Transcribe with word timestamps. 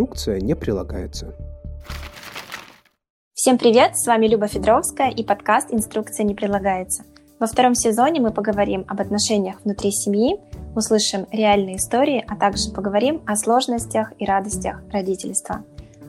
инструкция 0.00 0.40
не 0.40 0.54
прилагается. 0.54 1.34
Всем 3.34 3.58
привет, 3.58 3.98
с 3.98 4.06
вами 4.06 4.28
Люба 4.28 4.46
Федоровская 4.46 5.10
и 5.10 5.22
подкаст 5.22 5.74
«Инструкция 5.74 6.24
не 6.24 6.34
прилагается». 6.34 7.04
Во 7.38 7.46
втором 7.46 7.74
сезоне 7.74 8.18
мы 8.18 8.32
поговорим 8.32 8.86
об 8.88 9.02
отношениях 9.02 9.56
внутри 9.62 9.90
семьи, 9.90 10.40
услышим 10.74 11.26
реальные 11.30 11.76
истории, 11.76 12.24
а 12.26 12.36
также 12.36 12.70
поговорим 12.70 13.22
о 13.26 13.36
сложностях 13.36 14.14
и 14.18 14.24
радостях 14.24 14.82
родительства. 14.90 15.64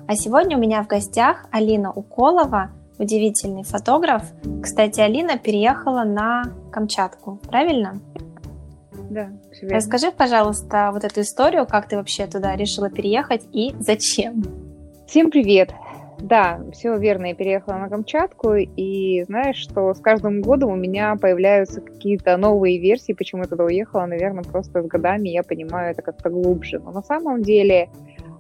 А 0.08 0.16
сегодня 0.16 0.58
у 0.58 0.62
меня 0.62 0.84
в 0.84 0.88
гостях 0.88 1.46
Алина 1.52 1.92
Уколова, 1.92 2.70
удивительный 2.98 3.64
фотограф. 3.64 4.24
Кстати, 4.64 5.02
Алина 5.02 5.38
переехала 5.38 6.06
на 6.06 6.44
Камчатку, 6.72 7.42
правильно? 7.50 8.00
Да. 9.10 9.30
Расскажи, 9.62 10.12
пожалуйста, 10.12 10.90
вот 10.94 11.04
эту 11.04 11.22
историю, 11.22 11.66
как 11.66 11.88
ты 11.88 11.96
вообще 11.98 12.28
туда 12.28 12.56
решила 12.56 12.90
переехать 12.90 13.48
и 13.52 13.74
зачем? 13.80 14.44
Всем 15.08 15.32
привет! 15.32 15.74
Да, 16.20 16.62
все 16.72 16.96
верно, 16.98 17.28
я 17.28 17.36
переехала 17.36 17.78
на 17.78 17.90
Камчатку, 17.90 18.54
и 18.54 19.24
знаешь, 19.24 19.56
что 19.56 19.92
с 19.94 20.00
каждым 20.00 20.42
годом 20.42 20.70
у 20.70 20.76
меня 20.76 21.16
появляются 21.20 21.82
какие-то 21.82 22.38
новые 22.38 22.78
версии, 22.80 23.14
почему 23.14 23.42
я 23.42 23.48
туда 23.48 23.64
уехала, 23.64 24.06
наверное, 24.06 24.44
просто 24.44 24.84
с 24.84 24.86
годами 24.86 25.30
я 25.30 25.42
понимаю 25.42 25.92
это 25.92 26.04
как-то 26.04 26.30
глубже. 26.30 26.80
Но 26.80 26.92
на 26.92 27.02
самом 27.02 27.42
деле 27.42 27.90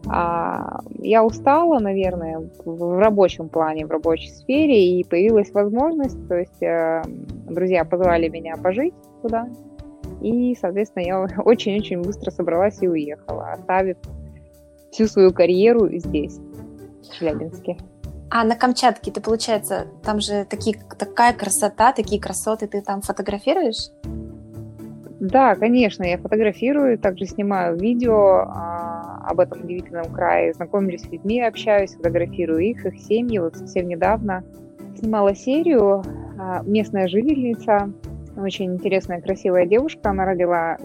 а, 0.07 0.81
я 0.99 1.23
устала, 1.23 1.79
наверное, 1.79 2.41
в 2.63 2.99
рабочем 2.99 3.49
плане, 3.49 3.85
в 3.85 3.91
рабочей 3.91 4.29
сфере, 4.29 4.99
и 4.99 5.03
появилась 5.03 5.51
возможность, 5.51 6.27
то 6.27 6.35
есть 6.35 6.61
э, 6.61 7.03
друзья 7.49 7.83
позвали 7.83 8.27
меня 8.29 8.57
пожить 8.57 8.93
туда, 9.21 9.47
и, 10.21 10.55
соответственно, 10.55 11.03
я 11.03 11.19
очень-очень 11.45 12.01
быстро 12.01 12.31
собралась 12.31 12.81
и 12.81 12.87
уехала, 12.87 13.51
оставив 13.51 13.97
всю 14.91 15.07
свою 15.07 15.33
карьеру 15.33 15.89
здесь. 15.89 16.39
Челябинске. 17.17 17.77
А 18.29 18.45
на 18.45 18.55
Камчатке 18.55 19.11
ты, 19.11 19.19
получается, 19.19 19.87
там 20.03 20.21
же 20.21 20.45
такие, 20.45 20.77
такая 20.97 21.33
красота, 21.33 21.91
такие 21.91 22.21
красоты, 22.21 22.67
ты 22.67 22.81
там 22.81 23.01
фотографируешь? 23.01 23.89
Да, 25.19 25.55
конечно, 25.55 26.03
я 26.03 26.17
фотографирую, 26.17 26.97
также 26.97 27.25
снимаю 27.25 27.77
видео 27.77 28.45
а, 28.47 29.21
об 29.27 29.39
этом 29.39 29.63
удивительном 29.63 30.05
крае, 30.13 30.53
знакомлюсь 30.53 31.01
с 31.01 31.11
людьми, 31.11 31.41
общаюсь, 31.41 31.93
фотографирую 31.93 32.59
их, 32.59 32.85
их 32.85 32.97
семьи. 32.99 33.37
Вот 33.37 33.55
совсем 33.55 33.87
недавно 33.87 34.43
снимала 34.97 35.35
серию 35.35 36.03
а, 36.39 36.63
«Местная 36.63 37.07
жительница», 37.07 37.91
очень 38.43 38.73
интересная, 38.73 39.21
красивая 39.21 39.65
девушка, 39.65 40.09
она 40.09 40.25
родила 40.25 40.77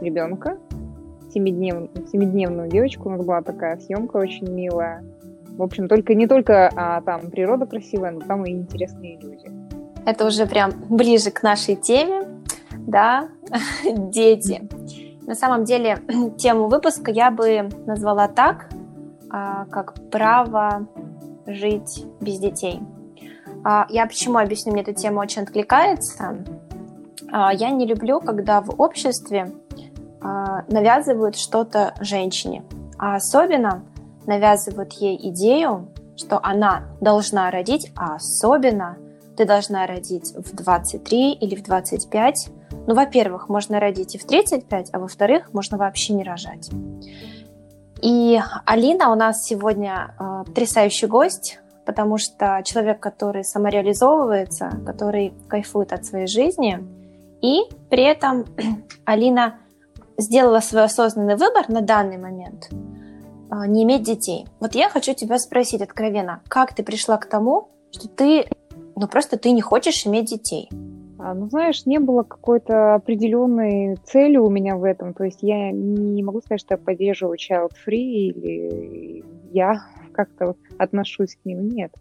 ребенка, 0.00 0.58
семиднев, 1.32 1.90
семидневную 2.10 2.68
девочку, 2.68 3.08
у 3.08 3.12
нас 3.12 3.24
была 3.24 3.42
такая 3.42 3.78
съемка 3.78 4.16
очень 4.16 4.48
милая. 4.50 5.04
В 5.56 5.62
общем, 5.62 5.88
только 5.88 6.14
не 6.14 6.26
только 6.26 6.70
а, 6.76 7.00
там 7.00 7.30
природа 7.30 7.66
красивая, 7.66 8.12
но 8.12 8.20
там 8.20 8.44
и 8.44 8.52
интересные 8.52 9.18
люди. 9.18 9.50
Это 10.06 10.24
уже 10.26 10.46
прям 10.46 10.72
ближе 10.88 11.30
к 11.30 11.42
нашей 11.42 11.74
теме, 11.74 12.28
да, 12.86 13.28
дети. 13.84 14.68
На 15.26 15.34
самом 15.34 15.64
деле, 15.64 15.98
тему 16.38 16.68
выпуска 16.68 17.10
я 17.10 17.30
бы 17.30 17.68
назвала 17.86 18.28
так, 18.28 18.70
а, 19.30 19.66
как 19.66 19.94
право 20.10 20.86
жить 21.46 22.06
без 22.20 22.38
детей. 22.38 22.80
А, 23.64 23.86
я 23.90 24.06
почему 24.06 24.38
объясню, 24.38 24.72
мне 24.72 24.82
эта 24.82 24.94
тема 24.94 25.20
очень 25.20 25.42
откликается. 25.42 26.44
А, 27.32 27.52
я 27.52 27.70
не 27.70 27.86
люблю, 27.86 28.20
когда 28.20 28.60
в 28.60 28.80
обществе 28.80 29.52
а, 30.20 30.64
навязывают 30.68 31.36
что-то 31.36 31.94
женщине. 32.00 32.64
А 32.98 33.16
особенно 33.16 33.84
навязывают 34.26 34.92
ей 34.94 35.16
идею, 35.30 35.88
что 36.16 36.40
она 36.42 36.84
должна 37.00 37.50
родить, 37.50 37.92
а 37.96 38.16
особенно 38.16 38.98
ты 39.36 39.44
должна 39.44 39.86
родить 39.86 40.34
в 40.34 40.54
23 40.54 41.32
или 41.34 41.54
в 41.54 41.62
25. 41.62 42.48
Ну, 42.86 42.94
во-первых, 42.94 43.48
можно 43.48 43.78
родить 43.78 44.16
и 44.16 44.18
в 44.18 44.26
35, 44.26 44.90
а 44.92 44.98
во-вторых, 44.98 45.52
можно 45.52 45.78
вообще 45.78 46.14
не 46.14 46.24
рожать. 46.24 46.70
И 48.02 48.40
Алина 48.64 49.10
у 49.12 49.14
нас 49.14 49.44
сегодня 49.44 50.14
э, 50.18 50.44
потрясающий 50.46 51.06
гость, 51.06 51.60
потому 51.84 52.18
что 52.18 52.62
человек, 52.64 53.00
который 53.00 53.44
самореализовывается, 53.44 54.70
который 54.84 55.32
кайфует 55.48 55.92
от 55.92 56.04
своей 56.04 56.26
жизни, 56.26 56.80
и 57.42 57.62
при 57.90 58.02
этом 58.04 58.44
Алина 59.04 59.58
сделала 60.16 60.60
свой 60.60 60.84
осознанный 60.84 61.36
выбор 61.36 61.68
на 61.68 61.80
данный 61.80 62.18
момент– 62.18 62.70
а, 63.50 63.66
не 63.66 63.84
иметь 63.84 64.02
детей. 64.02 64.46
Вот 64.60 64.74
я 64.74 64.88
хочу 64.88 65.14
тебя 65.14 65.38
спросить 65.38 65.80
откровенно, 65.80 66.42
как 66.48 66.74
ты 66.74 66.82
пришла 66.82 67.16
к 67.16 67.26
тому, 67.26 67.70
что 67.90 68.08
ты, 68.08 68.44
ну 68.94 69.08
просто 69.08 69.38
ты 69.38 69.52
не 69.52 69.62
хочешь 69.62 70.06
иметь 70.06 70.26
детей? 70.26 70.68
А, 71.18 71.34
ну, 71.34 71.48
знаешь, 71.48 71.86
не 71.86 71.98
было 71.98 72.22
какой-то 72.22 72.94
определенной 72.94 73.96
цели 74.04 74.36
у 74.36 74.50
меня 74.50 74.76
в 74.76 74.84
этом. 74.84 75.14
То 75.14 75.24
есть 75.24 75.38
я 75.42 75.72
не 75.72 76.22
могу 76.22 76.40
сказать, 76.40 76.60
что 76.60 76.74
я 76.74 76.78
поддерживаю 76.78 77.36
child-free 77.38 77.90
или 77.90 79.24
я 79.52 79.80
как-то 80.12 80.54
отношусь 80.78 81.36
к 81.36 81.44
ним. 81.44 81.68
Нет. 81.68 81.92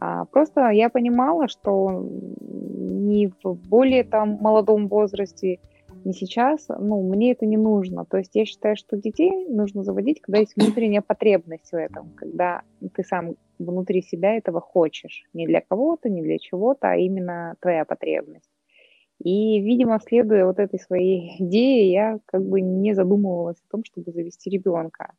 А, 0.00 0.24
просто 0.26 0.68
я 0.70 0.88
понимала, 0.88 1.48
что 1.48 2.06
не 2.10 3.28
в 3.42 3.54
более 3.68 4.04
там 4.04 4.38
молодом 4.40 4.88
возрасте, 4.88 5.58
не 6.04 6.12
сейчас, 6.12 6.68
ну, 6.68 7.02
мне 7.02 7.32
это 7.32 7.46
не 7.46 7.56
нужно. 7.56 8.04
То 8.04 8.18
есть 8.18 8.34
я 8.34 8.44
считаю, 8.44 8.76
что 8.76 8.96
детей 8.96 9.46
нужно 9.48 9.82
заводить, 9.82 10.20
когда 10.20 10.38
есть 10.38 10.54
внутренняя 10.56 11.02
потребность 11.02 11.72
в 11.72 11.74
этом, 11.74 12.10
когда 12.14 12.62
ты 12.94 13.02
сам 13.02 13.34
внутри 13.58 14.02
себя 14.02 14.36
этого 14.36 14.60
хочешь. 14.60 15.24
Не 15.32 15.46
для 15.46 15.60
кого-то, 15.60 16.08
не 16.08 16.22
для 16.22 16.38
чего-то, 16.38 16.90
а 16.90 16.96
именно 16.96 17.56
твоя 17.60 17.84
потребность. 17.84 18.50
И, 19.18 19.60
видимо, 19.60 19.98
следуя 19.98 20.46
вот 20.46 20.58
этой 20.58 20.78
своей 20.78 21.36
идее, 21.38 21.90
я 21.90 22.18
как 22.26 22.44
бы 22.44 22.60
не 22.60 22.94
задумывалась 22.94 23.58
о 23.66 23.70
том, 23.70 23.84
чтобы 23.84 24.12
завести 24.12 24.50
ребенка. 24.50 25.12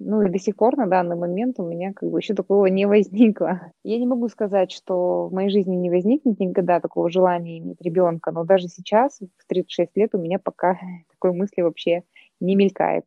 Ну 0.00 0.22
и 0.22 0.30
до 0.30 0.38
сих 0.38 0.54
пор 0.56 0.76
на 0.76 0.86
данный 0.86 1.16
момент 1.16 1.58
у 1.58 1.64
меня 1.64 1.92
как 1.92 2.08
бы 2.10 2.18
еще 2.20 2.34
такого 2.34 2.66
не 2.66 2.86
возникло. 2.86 3.72
Я 3.84 3.98
не 3.98 4.06
могу 4.06 4.28
сказать, 4.28 4.70
что 4.70 5.26
в 5.26 5.32
моей 5.32 5.50
жизни 5.50 5.74
не 5.74 5.90
возникнет 5.90 6.38
никогда 6.38 6.80
такого 6.80 7.10
желания 7.10 7.58
иметь 7.58 7.80
ребенка, 7.80 8.30
но 8.30 8.44
даже 8.44 8.68
сейчас, 8.68 9.18
в 9.20 9.46
36 9.48 9.96
лет, 9.96 10.14
у 10.14 10.18
меня 10.18 10.38
пока 10.38 10.78
такой 11.10 11.32
мысли 11.32 11.62
вообще 11.62 12.02
не 12.40 12.54
мелькает. 12.54 13.04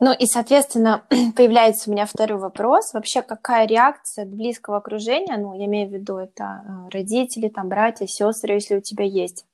Ну 0.00 0.12
и, 0.12 0.26
соответственно, 0.26 1.04
появляется 1.36 1.90
у 1.90 1.92
меня 1.92 2.06
второй 2.06 2.38
вопрос. 2.38 2.94
Вообще, 2.94 3.22
какая 3.22 3.66
реакция 3.66 4.24
близкого 4.24 4.78
окружения, 4.78 5.36
ну, 5.36 5.54
я 5.54 5.66
имею 5.66 5.88
в 5.88 5.92
виду, 5.92 6.16
это 6.16 6.62
э, 6.64 6.88
родители, 6.90 7.48
там, 7.48 7.68
братья, 7.68 8.06
сестры, 8.06 8.54
если 8.54 8.76
у 8.76 8.80
тебя 8.80 9.04
есть, 9.04 9.46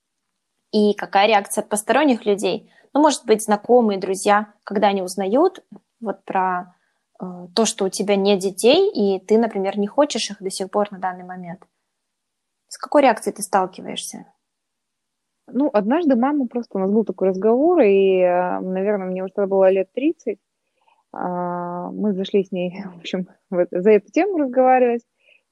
и 0.71 0.93
какая 0.93 1.27
реакция 1.27 1.63
от 1.63 1.69
посторонних 1.69 2.25
людей, 2.25 2.71
ну, 2.93 3.01
может 3.01 3.25
быть, 3.25 3.43
знакомые, 3.43 3.99
друзья, 3.99 4.53
когда 4.63 4.87
они 4.87 5.01
узнают 5.01 5.63
вот 6.01 6.23
про 6.25 6.75
э, 7.21 7.25
то, 7.55 7.65
что 7.65 7.85
у 7.85 7.89
тебя 7.89 8.15
нет 8.15 8.39
детей, 8.39 8.91
и 8.91 9.19
ты, 9.25 9.37
например, 9.37 9.77
не 9.77 9.87
хочешь 9.87 10.29
их 10.29 10.41
до 10.41 10.49
сих 10.49 10.69
пор 10.69 10.91
на 10.91 10.99
данный 10.99 11.23
момент. 11.23 11.65
С 12.67 12.77
какой 12.77 13.03
реакцией 13.03 13.35
ты 13.35 13.41
сталкиваешься? 13.41 14.25
Ну, 15.47 15.69
однажды 15.73 16.15
мама 16.15 16.47
просто, 16.47 16.77
у 16.77 16.81
нас 16.81 16.91
был 16.91 17.03
такой 17.03 17.29
разговор, 17.29 17.81
и, 17.81 18.19
э, 18.19 18.59
наверное, 18.59 19.07
мне 19.07 19.23
уже 19.23 19.47
было 19.47 19.69
лет 19.69 19.91
30, 19.93 20.39
а, 21.13 21.91
мы 21.91 22.13
зашли 22.13 22.43
с 22.43 22.51
ней, 22.51 22.83
в 22.95 22.99
общем, 22.99 23.27
за 23.49 23.91
эту 23.91 24.11
тему 24.11 24.37
разговаривать, 24.37 25.03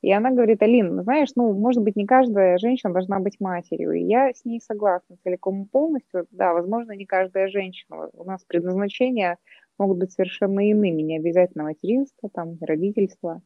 и 0.01 0.11
она 0.13 0.31
говорит, 0.31 0.61
Алин, 0.63 1.03
знаешь, 1.03 1.29
ну, 1.35 1.51
может 1.53 1.83
быть, 1.83 1.97
не 1.97 2.05
каждая 2.05 2.57
женщина 2.57 2.93
должна 2.93 3.19
быть 3.19 3.39
матерью. 3.41 3.91
И 3.91 4.03
я 4.03 4.33
с 4.33 4.45
ней 4.45 4.61
согласна 4.61 5.17
целиком 5.23 5.63
и 5.63 5.65
полностью. 5.65 6.25
Да, 6.31 6.53
возможно, 6.53 6.93
не 6.93 7.05
каждая 7.05 7.49
женщина. 7.49 8.09
У 8.13 8.23
нас 8.23 8.45
предназначение 8.45 9.37
могут 9.79 9.97
быть 9.97 10.11
совершенно 10.11 10.69
иными, 10.69 11.01
не 11.01 11.17
обязательно 11.17 11.63
материнство, 11.63 12.29
там, 12.29 12.57
родительство. 12.61 13.41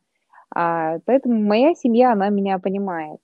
А, 0.54 1.00
поэтому 1.06 1.40
моя 1.40 1.74
семья, 1.76 2.12
она 2.12 2.30
меня 2.30 2.60
понимает. 2.60 3.20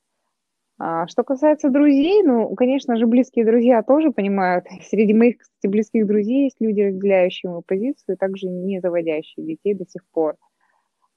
А, 0.82 1.08
что 1.08 1.24
касается 1.24 1.70
друзей, 1.70 2.24
ну, 2.24 2.56
конечно 2.56 2.96
же, 2.96 3.06
близкие 3.06 3.46
друзья 3.46 3.84
тоже 3.84 4.12
понимают. 4.12 4.66
Среди 4.90 5.14
моих, 5.14 5.40
кстати, 5.40 5.70
близких 5.70 6.08
друзей 6.08 6.46
есть 6.46 6.58
люди, 6.62 6.82
разделяющие 6.82 7.50
мою 7.50 7.62
позицию, 7.62 8.18
также 8.18 8.48
не 8.48 8.80
заводящие 8.80 9.46
детей 9.46 9.74
до 9.74 9.86
сих 9.86 10.04
пор. 10.14 10.38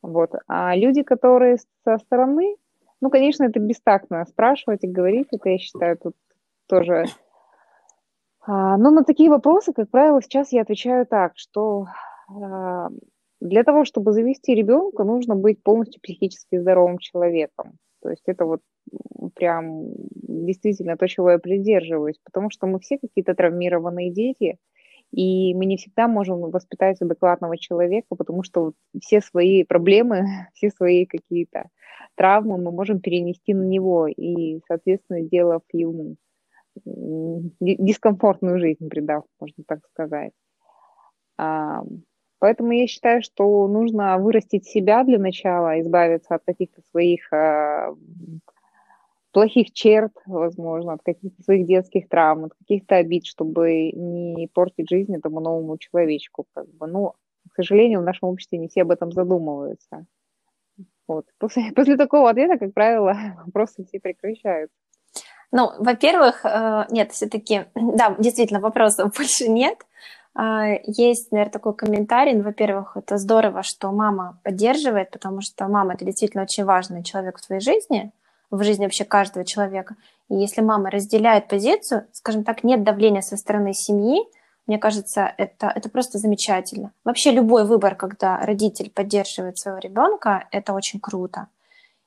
Вот. 0.02 0.32
А 0.48 0.74
люди, 0.74 1.04
которые 1.04 1.58
со 1.84 1.98
стороны, 1.98 2.56
ну, 3.00 3.08
конечно, 3.08 3.44
это 3.44 3.60
бестактно 3.60 4.24
спрашивать 4.26 4.82
и 4.82 4.88
говорить, 4.88 5.28
это, 5.30 5.48
я 5.48 5.58
считаю, 5.58 5.96
тут 5.96 6.14
тоже 6.68 7.04
но 8.46 8.90
на 8.90 9.04
такие 9.04 9.30
вопросы, 9.30 9.72
как 9.72 9.90
правило, 9.90 10.20
сейчас 10.20 10.52
я 10.52 10.62
отвечаю 10.62 11.06
так, 11.06 11.32
что 11.36 11.86
а, 12.28 12.88
для 13.40 13.64
того, 13.64 13.84
чтобы 13.84 14.12
завести 14.12 14.54
ребенка, 14.54 15.04
нужно 15.04 15.36
быть 15.36 15.62
полностью 15.62 16.00
психически 16.00 16.58
здоровым 16.58 16.98
человеком. 16.98 17.78
То 18.02 18.10
есть 18.10 18.22
это 18.26 18.44
вот 18.44 18.60
прям 19.34 19.86
действительно 20.12 20.96
то, 20.96 21.06
чего 21.08 21.30
я 21.30 21.38
придерживаюсь, 21.38 22.18
потому 22.24 22.50
что 22.50 22.66
мы 22.66 22.80
все 22.80 22.98
какие-то 22.98 23.34
травмированные 23.34 24.10
дети, 24.10 24.58
И 25.12 25.54
мы 25.54 25.66
не 25.66 25.76
всегда 25.76 26.08
можем 26.08 26.40
воспитать 26.50 27.00
адекватного 27.02 27.58
человека, 27.58 28.16
потому 28.16 28.42
что 28.42 28.72
все 29.00 29.20
свои 29.20 29.64
проблемы, 29.64 30.24
все 30.54 30.70
свои 30.70 31.06
какие-то 31.06 31.68
травмы 32.16 32.58
мы 32.58 32.72
можем 32.72 33.00
перенести 33.00 33.54
на 33.54 33.62
него 33.62 34.06
и, 34.06 34.60
соответственно, 34.66 35.22
сделав 35.22 35.62
ему 35.72 36.16
дискомфортную 37.60 38.58
жизнь, 38.58 38.88
придав, 38.88 39.24
можно 39.40 39.64
так 39.66 39.80
сказать. 39.92 40.32
А, 41.38 41.82
поэтому 42.38 42.72
я 42.72 42.86
считаю, 42.86 43.22
что 43.22 43.66
нужно 43.68 44.18
вырастить 44.18 44.66
себя 44.66 45.04
для 45.04 45.18
начала, 45.18 45.80
избавиться 45.80 46.34
от 46.34 46.44
каких-то 46.44 46.82
своих 46.90 47.32
а, 47.32 47.94
плохих 49.32 49.72
черт, 49.72 50.12
возможно, 50.26 50.94
от 50.94 51.02
каких-то 51.02 51.42
своих 51.42 51.66
детских 51.66 52.08
травм, 52.08 52.44
от 52.44 52.54
каких-то 52.54 52.96
обид, 52.96 53.26
чтобы 53.26 53.90
не 53.92 54.46
портить 54.48 54.88
жизнь 54.88 55.14
этому 55.16 55.40
новому 55.40 55.78
человечку. 55.78 56.46
Как 56.54 56.68
бы. 56.68 56.86
Но, 56.86 57.14
к 57.50 57.54
сожалению, 57.56 58.00
в 58.00 58.04
нашем 58.04 58.28
обществе 58.28 58.58
не 58.58 58.68
все 58.68 58.82
об 58.82 58.90
этом 58.90 59.10
задумываются. 59.12 60.06
Вот. 61.08 61.26
После, 61.38 61.72
после 61.74 61.96
такого 61.96 62.30
ответа, 62.30 62.58
как 62.58 62.72
правило, 62.74 63.14
вопросы 63.46 63.84
все 63.84 64.00
прекращаются. 64.00 64.76
Ну, 65.52 65.70
во-первых, 65.78 66.44
э, 66.44 66.86
нет, 66.90 67.12
все-таки, 67.12 67.66
да, 67.74 68.16
действительно, 68.18 68.60
вопросов 68.60 69.14
больше 69.16 69.48
нет. 69.48 69.78
А, 70.34 70.78
есть, 70.86 71.30
наверное, 71.30 71.52
такой 71.52 71.74
комментарий. 71.74 72.34
Ну, 72.34 72.42
во-первых, 72.42 72.96
это 72.96 73.18
здорово, 73.18 73.62
что 73.62 73.92
мама 73.92 74.40
поддерживает, 74.42 75.10
потому 75.10 75.42
что 75.42 75.68
мама 75.68 75.94
это 75.94 76.04
действительно 76.06 76.42
очень 76.42 76.64
важный 76.64 77.04
человек 77.04 77.38
в 77.38 77.46
твоей 77.46 77.60
жизни, 77.60 78.12
в 78.50 78.62
жизни 78.64 78.84
вообще 78.84 79.04
каждого 79.04 79.44
человека. 79.44 79.96
И 80.30 80.36
если 80.36 80.62
мама 80.62 80.90
разделяет 80.90 81.48
позицию, 81.48 82.06
скажем 82.12 82.44
так, 82.44 82.64
нет 82.64 82.82
давления 82.82 83.20
со 83.20 83.36
стороны 83.36 83.74
семьи, 83.74 84.22
мне 84.66 84.78
кажется, 84.78 85.34
это, 85.36 85.66
это 85.74 85.90
просто 85.90 86.18
замечательно. 86.18 86.92
Вообще 87.04 87.32
любой 87.32 87.66
выбор, 87.66 87.94
когда 87.94 88.38
родитель 88.40 88.90
поддерживает 88.90 89.58
своего 89.58 89.78
ребенка, 89.78 90.46
это 90.50 90.72
очень 90.72 91.00
круто. 91.00 91.48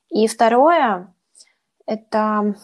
И 0.09 0.25
второе, 0.27 1.13
это 1.85 2.55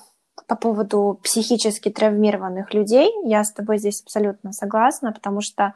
по 0.51 0.57
поводу 0.57 1.17
психически 1.23 1.87
травмированных 1.87 2.73
людей, 2.73 3.09
я 3.23 3.41
с 3.41 3.53
тобой 3.53 3.77
здесь 3.77 4.01
абсолютно 4.01 4.51
согласна, 4.51 5.13
потому 5.13 5.39
что 5.39 5.75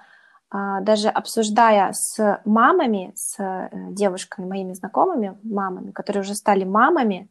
а, 0.50 0.81
даже 0.81 1.07
обсуждая 1.07 1.94
с 1.94 2.42
мамами, 2.44 3.13
с 3.16 3.42
э, 3.42 3.69
девушками, 3.92 4.45
моими 4.45 4.74
знакомыми, 4.74 5.38
мамами, 5.44 5.92
которые 5.92 6.24
уже 6.24 6.36
стали 6.36 6.66
мамами, 6.66 7.30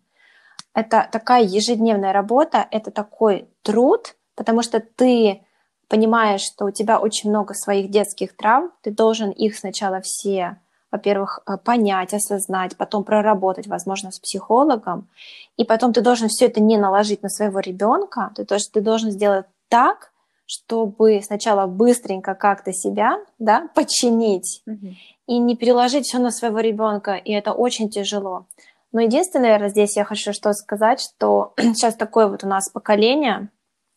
это 0.73 1.06
такая 1.12 1.43
ежедневная 1.44 2.14
работа, 2.14 2.67
это 2.70 2.91
такой 2.91 3.46
труд, 3.61 4.17
потому 4.37 4.62
что 4.62 4.81
ты 4.81 5.43
понимаешь, 5.88 6.41
что 6.41 6.64
у 6.64 6.70
тебя 6.70 6.99
очень 6.99 7.29
много 7.29 7.52
своих 7.52 7.91
детских 7.91 8.35
травм, 8.35 8.73
ты 8.81 8.91
должен 8.91 9.31
их 9.31 9.55
сначала 9.55 10.00
все 10.00 10.56
во-первых, 10.94 11.41
э, 11.46 11.56
понять, 11.56 12.14
осознать, 12.14 12.76
потом 12.76 13.02
проработать, 13.02 13.67
возможно, 13.67 14.12
с 14.12 14.20
психологом, 14.20 15.08
и 15.56 15.64
потом 15.64 15.93
ты 15.93 16.02
должен 16.02 16.29
все 16.29 16.46
это 16.46 16.61
не 16.61 16.76
наложить 16.79 17.20
на 17.25 17.29
своего 17.29 17.58
ребенка, 17.58 18.31
ты, 18.37 18.44
тоже, 18.44 18.67
ты 18.73 18.81
должен 18.81 19.11
сделать 19.11 19.46
так, 19.69 20.12
чтобы 20.46 21.20
сначала 21.25 21.67
быстренько 21.67 22.35
как-то 22.37 22.73
себя 22.73 23.19
да, 23.41 23.69
подчинить 23.75 24.62
mm-hmm. 24.69 24.94
и 25.26 25.38
не 25.38 25.56
переложить 25.56 26.06
все 26.06 26.20
на 26.20 26.31
своего 26.31 26.61
ребенка, 26.61 27.14
и 27.14 27.32
это 27.32 27.52
очень 27.52 27.91
тяжело. 27.91 28.46
Но 28.93 29.00
единственное, 29.00 29.46
наверное, 29.46 29.70
здесь 29.70 29.96
я 29.96 30.05
хочу 30.05 30.32
что 30.32 30.52
сказать, 30.52 31.00
что 31.00 31.55
сейчас 31.58 31.96
такое 31.96 32.29
вот 32.29 32.44
у 32.44 32.46
нас 32.46 32.70
поколение, 32.70 33.49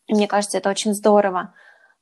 и 0.08 0.16
мне 0.16 0.28
кажется, 0.28 0.58
это 0.58 0.72
очень 0.72 0.96
здорово, 0.96 1.54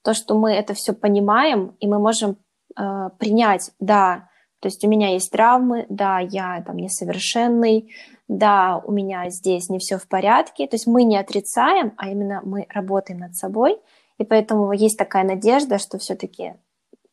то, 0.03 0.13
что 0.13 0.37
мы 0.37 0.53
это 0.53 0.73
все 0.73 0.93
понимаем, 0.93 1.75
и 1.81 1.87
мы 1.87 1.99
можем 1.99 2.37
э, 2.77 3.09
принять, 3.19 3.71
да, 3.81 4.29
то 4.65 4.67
есть 4.67 4.83
у 4.83 4.87
меня 4.87 5.09
есть 5.09 5.29
травмы, 5.29 5.85
да, 5.89 6.17
я 6.17 6.59
там 6.65 6.77
несовершенный, 6.77 7.93
да, 8.27 8.81
у 8.83 8.91
меня 8.91 9.29
здесь 9.29 9.69
не 9.69 9.77
все 9.77 9.99
в 9.99 10.07
порядке. 10.07 10.65
То 10.65 10.73
есть 10.73 10.87
мы 10.87 11.03
не 11.03 11.17
отрицаем, 11.17 11.93
а 11.97 12.09
именно 12.09 12.41
мы 12.43 12.65
работаем 12.69 13.19
над 13.19 13.35
собой. 13.35 13.77
И 14.17 14.23
поэтому 14.23 14.71
есть 14.71 14.97
такая 14.97 15.23
надежда, 15.23 15.77
что 15.77 15.99
все-таки 15.99 16.55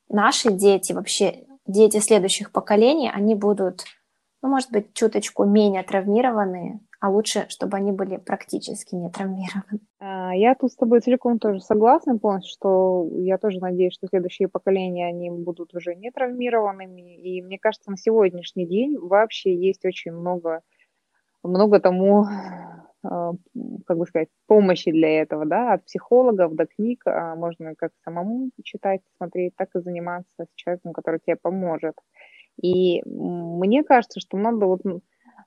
наши 0.09 0.51
дети, 0.51 0.95
вообще 0.95 1.45
дети 1.67 1.99
следующих 1.99 2.53
поколений, 2.53 3.11
они 3.13 3.35
будут, 3.35 3.85
ну, 4.41 4.49
может 4.49 4.71
быть, 4.71 4.95
чуточку 4.95 5.45
менее 5.45 5.83
травмированные, 5.83 6.81
а 7.03 7.11
лучше, 7.11 7.47
чтобы 7.49 7.77
они 7.79 7.91
были 7.91 8.17
практически 8.17 8.95
не 8.95 9.11
травмированы. 9.11 9.81
А, 9.99 10.33
я 10.37 10.55
тут 10.55 10.71
с 10.71 10.77
тобой 10.77 11.01
целиком 11.01 11.41
тоже 11.41 11.61
согласна 11.61 12.17
полностью, 12.17 12.53
что 12.53 13.11
я 13.17 13.39
тоже 13.39 13.59
надеюсь, 13.59 13.95
что 13.95 14.07
следующие 14.07 14.47
поколения, 14.47 15.09
они 15.09 15.29
будут 15.29 15.75
уже 15.75 15.97
не 15.97 16.13
травмированными. 16.13 17.21
И 17.21 17.43
мне 17.43 17.59
кажется, 17.59 17.91
на 17.91 17.97
сегодняшний 17.97 18.67
день 18.67 18.99
вообще 18.99 19.53
есть 19.53 19.85
очень 19.85 20.13
много, 20.13 20.61
много 21.43 21.81
тому, 21.81 22.25
а, 23.03 23.33
как 23.85 23.99
бы 23.99 24.07
сказать, 24.07 24.29
помощи 24.47 24.93
для 24.93 25.23
этого, 25.23 25.45
да, 25.45 25.73
от 25.73 25.85
психологов 25.87 26.55
до 26.55 26.67
книг. 26.67 27.03
А, 27.05 27.35
можно 27.35 27.75
как 27.75 27.91
самому 28.05 28.51
читать, 28.63 29.01
смотреть, 29.17 29.57
так 29.57 29.71
и 29.75 29.81
заниматься 29.81 30.45
с 30.45 30.55
человеком, 30.55 30.93
который 30.93 31.19
тебе 31.19 31.35
поможет. 31.35 31.95
И 32.63 33.03
мне 33.05 33.83
кажется, 33.83 34.21
что 34.21 34.37
надо 34.37 34.67
вот 34.67 34.83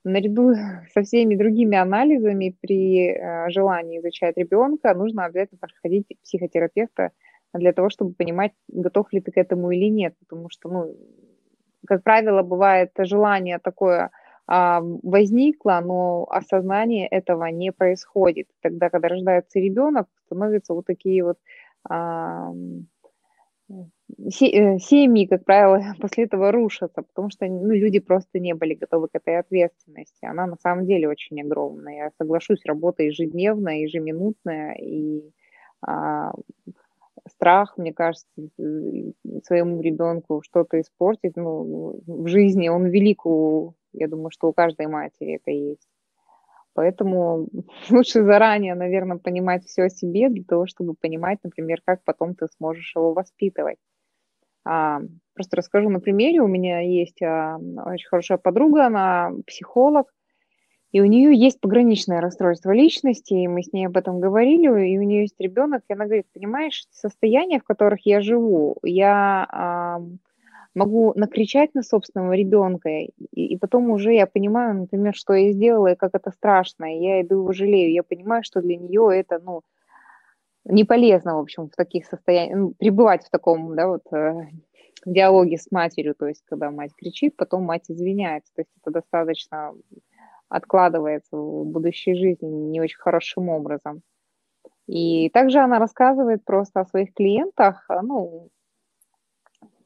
наряду 0.06 0.54
со 0.94 1.02
всеми 1.04 1.36
другими 1.36 1.78
анализами 1.78 2.56
при 2.62 3.10
э, 3.10 3.50
желании 3.50 4.00
изучать 4.00 4.38
ребенка 4.38 4.94
нужно 4.94 5.26
обязательно 5.26 5.60
проходить 5.60 6.08
психотерапевта 6.24 7.12
для 7.54 7.74
того, 7.74 7.90
чтобы 7.90 8.14
понимать, 8.14 8.52
готов 8.68 9.12
ли 9.14 9.22
ты 9.22 9.32
к 9.32 9.38
этому 9.38 9.72
или 9.72 9.90
нет. 9.90 10.16
Потому 10.20 10.50
что, 10.50 10.70
ну, 10.70 10.96
как 11.88 12.04
правило, 12.04 12.42
бывает 12.42 12.92
желание 12.98 13.60
такое 13.60 14.12
а, 14.48 14.82
возникло, 14.82 15.82
но 15.84 16.28
осознание 16.30 17.08
этого 17.08 17.46
не 17.46 17.72
происходит. 17.72 18.48
Тогда, 18.62 18.90
когда 18.90 19.08
рождается 19.08 19.60
ребенок, 19.60 20.08
становятся 20.26 20.74
вот 20.74 20.86
такие 20.86 21.24
вот 21.24 21.38
а, 21.90 22.52
семьи, 24.30 25.26
как 25.26 25.46
правило, 25.46 25.82
после 26.00 26.26
этого 26.26 26.52
рушатся, 26.52 27.02
потому 27.02 27.30
что 27.30 27.46
ну, 27.46 27.72
люди 27.72 28.00
просто 28.00 28.40
не 28.40 28.54
были 28.54 28.76
готовы 28.76 29.08
к 29.08 29.16
этой 29.16 29.40
ответственности. 29.40 30.26
Она 30.26 30.46
на 30.48 30.58
самом 30.58 30.86
деле 30.86 31.10
очень 31.10 31.42
огромная. 31.42 31.96
Я 31.96 32.12
соглашусь, 32.18 32.66
работа 32.66 33.04
ежедневная, 33.04 33.80
ежеминутная, 33.80 34.76
и 34.76 35.32
а, 35.82 36.34
страх, 37.30 37.78
мне 37.78 37.94
кажется, 37.94 38.28
своему 38.58 39.82
ребенку 39.82 40.42
что-то 40.44 40.80
испортить 40.80 41.36
ну, 41.36 42.00
в 42.06 42.28
жизни, 42.28 42.70
он 42.70 42.88
велик 42.88 43.26
у, 43.26 43.74
я 43.94 44.08
думаю, 44.08 44.32
что 44.32 44.48
у 44.48 44.54
каждой 44.54 44.88
матери 44.88 45.36
это 45.36 45.52
есть. 45.52 45.88
Поэтому 46.74 47.48
лучше 47.90 48.24
заранее, 48.24 48.76
наверное, 48.76 49.18
понимать 49.18 49.66
все 49.66 49.84
о 49.84 49.90
себе 49.90 50.30
для 50.30 50.44
того, 50.44 50.68
чтобы 50.68 50.94
понимать, 50.94 51.40
например, 51.44 51.82
как 51.84 52.04
потом 52.04 52.36
ты 52.36 52.48
сможешь 52.58 52.96
его 52.96 53.14
воспитывать. 53.14 53.78
А, 54.66 55.00
просто 55.34 55.58
расскажу 55.58 55.90
на 55.90 56.00
примере. 56.00 56.42
У 56.42 56.48
меня 56.48 56.80
есть 56.80 57.22
а, 57.22 57.58
очень 57.58 58.08
хорошая 58.08 58.38
подруга, 58.38 58.88
она 58.88 59.32
психолог, 59.46 60.12
и 60.92 61.02
у 61.02 61.06
нее 61.06 61.36
есть 61.36 61.60
пограничное 61.60 62.22
расстройство 62.22 62.72
личности, 62.72 63.34
и 63.34 63.48
мы 63.48 63.64
с 63.64 63.74
ней 63.74 63.86
об 63.86 63.98
этом 63.98 64.20
говорили, 64.20 64.64
и 64.90 64.98
у 64.98 65.02
нее 65.02 65.22
есть 65.22 65.40
ребенок, 65.40 65.84
и 65.88 65.94
она 65.94 66.06
говорит, 66.06 66.26
понимаешь, 66.34 66.86
состояния, 66.90 67.60
в 67.60 67.64
которых 67.64 68.06
я 68.06 68.22
живу, 68.22 68.78
я 68.82 69.46
а, 69.52 70.02
могу 70.74 71.14
накричать 71.16 71.76
на 71.76 71.84
собственного 71.84 72.34
ребенка, 72.34 72.90
и, 72.90 73.10
и 73.34 73.58
потом 73.58 73.90
уже 73.90 74.14
я 74.14 74.26
понимаю, 74.26 74.76
например, 74.76 75.14
что 75.16 75.34
я 75.34 75.52
сделала, 75.52 75.88
и 75.88 75.96
как 75.96 76.12
это 76.14 76.32
страшно, 76.32 76.96
и 76.96 77.02
я 77.02 77.22
иду 77.22 77.42
его 77.42 77.52
жалею, 77.52 77.92
я 77.92 78.04
понимаю, 78.04 78.44
что 78.44 78.62
для 78.62 78.78
нее 78.78 79.10
это, 79.14 79.40
ну, 79.44 79.62
не 80.66 80.84
полезно, 80.84 81.36
в 81.36 81.40
общем, 81.40 81.70
в 81.70 81.76
таких 81.76 82.06
состояниях, 82.06 82.76
пребывать 82.78 83.26
в 83.26 83.30
таком, 83.30 83.76
да, 83.76 83.88
вот, 83.88 84.02
э, 84.12 84.48
диалоге 85.06 85.58
с 85.58 85.72
матерью, 85.72 86.16
то 86.16 86.28
есть, 86.28 86.44
когда 86.46 86.72
мать 86.72 86.92
кричит, 86.98 87.36
потом 87.38 87.64
мать 87.64 87.86
извиняется, 87.90 88.52
то 88.56 88.62
есть 88.62 88.72
это 88.82 88.92
достаточно 88.92 89.74
откладывается 90.50 91.38
в 91.38 91.66
будущей 91.66 92.16
жизни 92.16 92.48
не 92.48 92.82
очень 92.82 93.00
хорошим 93.00 93.50
образом. 93.50 94.02
И 94.88 95.30
также 95.30 95.60
она 95.60 95.80
рассказывает 95.80 96.44
просто 96.46 96.82
о 96.82 96.86
своих 96.86 97.14
клиентах, 97.14 97.86
а, 97.90 98.02
ну, 98.02 98.50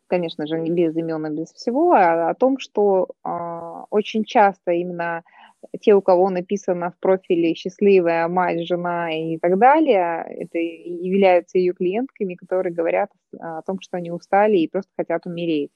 конечно 0.07 0.47
же, 0.47 0.59
не 0.59 0.71
без 0.71 0.95
имен 0.95 1.25
и 1.27 1.35
без 1.35 1.53
всего, 1.53 1.93
а 1.93 2.29
о 2.29 2.33
том, 2.35 2.57
что 2.59 3.09
э, 3.23 3.83
очень 3.89 4.25
часто 4.25 4.71
именно 4.71 5.23
те, 5.81 5.93
у 5.93 6.01
кого 6.01 6.29
написано 6.29 6.91
в 6.91 6.99
профиле 6.99 7.53
счастливая 7.53 8.27
мать, 8.27 8.65
жена 8.67 9.11
и 9.11 9.37
так 9.37 9.57
далее, 9.57 10.25
это 10.29 10.57
являются 10.57 11.57
ее 11.57 11.73
клиентками, 11.73 12.35
которые 12.35 12.73
говорят 12.73 13.09
о 13.39 13.61
том, 13.61 13.79
что 13.81 13.97
они 13.97 14.11
устали 14.11 14.57
и 14.57 14.67
просто 14.67 14.91
хотят 14.97 15.25
умереть. 15.25 15.71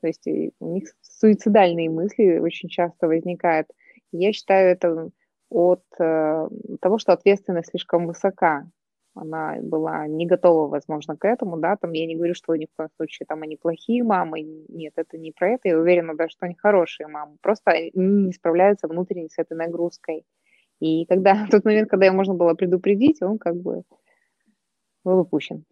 То 0.00 0.06
есть 0.06 0.26
э, 0.26 0.50
у 0.60 0.74
них 0.74 0.84
суицидальные 1.02 1.90
мысли 1.90 2.38
очень 2.38 2.68
часто 2.68 3.08
возникают. 3.08 3.68
Я 4.12 4.32
считаю 4.32 4.70
это 4.72 5.10
от 5.50 5.82
э, 5.98 6.48
того, 6.80 6.98
что 6.98 7.12
ответственность 7.12 7.70
слишком 7.70 8.06
высока. 8.06 8.66
Она 9.18 9.56
была 9.62 10.06
не 10.06 10.26
готова, 10.26 10.68
возможно, 10.68 11.16
к 11.16 11.24
этому, 11.24 11.56
да, 11.58 11.76
там 11.76 11.92
я 11.92 12.06
не 12.06 12.16
говорю, 12.16 12.34
что 12.34 12.54
ни 12.56 12.66
в 12.66 12.76
коем 12.76 12.90
случае 12.96 13.26
там 13.26 13.42
они 13.42 13.56
плохие 13.56 14.02
мамы, 14.02 14.42
нет, 14.68 14.92
это 14.96 15.18
не 15.18 15.32
про 15.32 15.50
это, 15.50 15.68
я 15.68 15.78
уверена 15.78 16.14
даже, 16.16 16.30
что 16.32 16.46
они 16.46 16.54
хорошие 16.54 17.06
мамы, 17.08 17.36
просто 17.40 17.70
они 17.70 17.90
не 17.94 18.32
справляются 18.32 18.88
внутренне 18.88 19.28
с 19.28 19.38
этой 19.38 19.56
нагрузкой. 19.56 20.24
И 20.80 21.06
когда 21.06 21.46
тот 21.50 21.64
момент, 21.64 21.90
когда 21.90 22.06
его 22.06 22.16
можно 22.16 22.34
было 22.34 22.54
предупредить, 22.54 23.22
он 23.22 23.38
как 23.38 23.56
бы 23.56 23.82
был 25.04 25.20
упущен. 25.20 25.64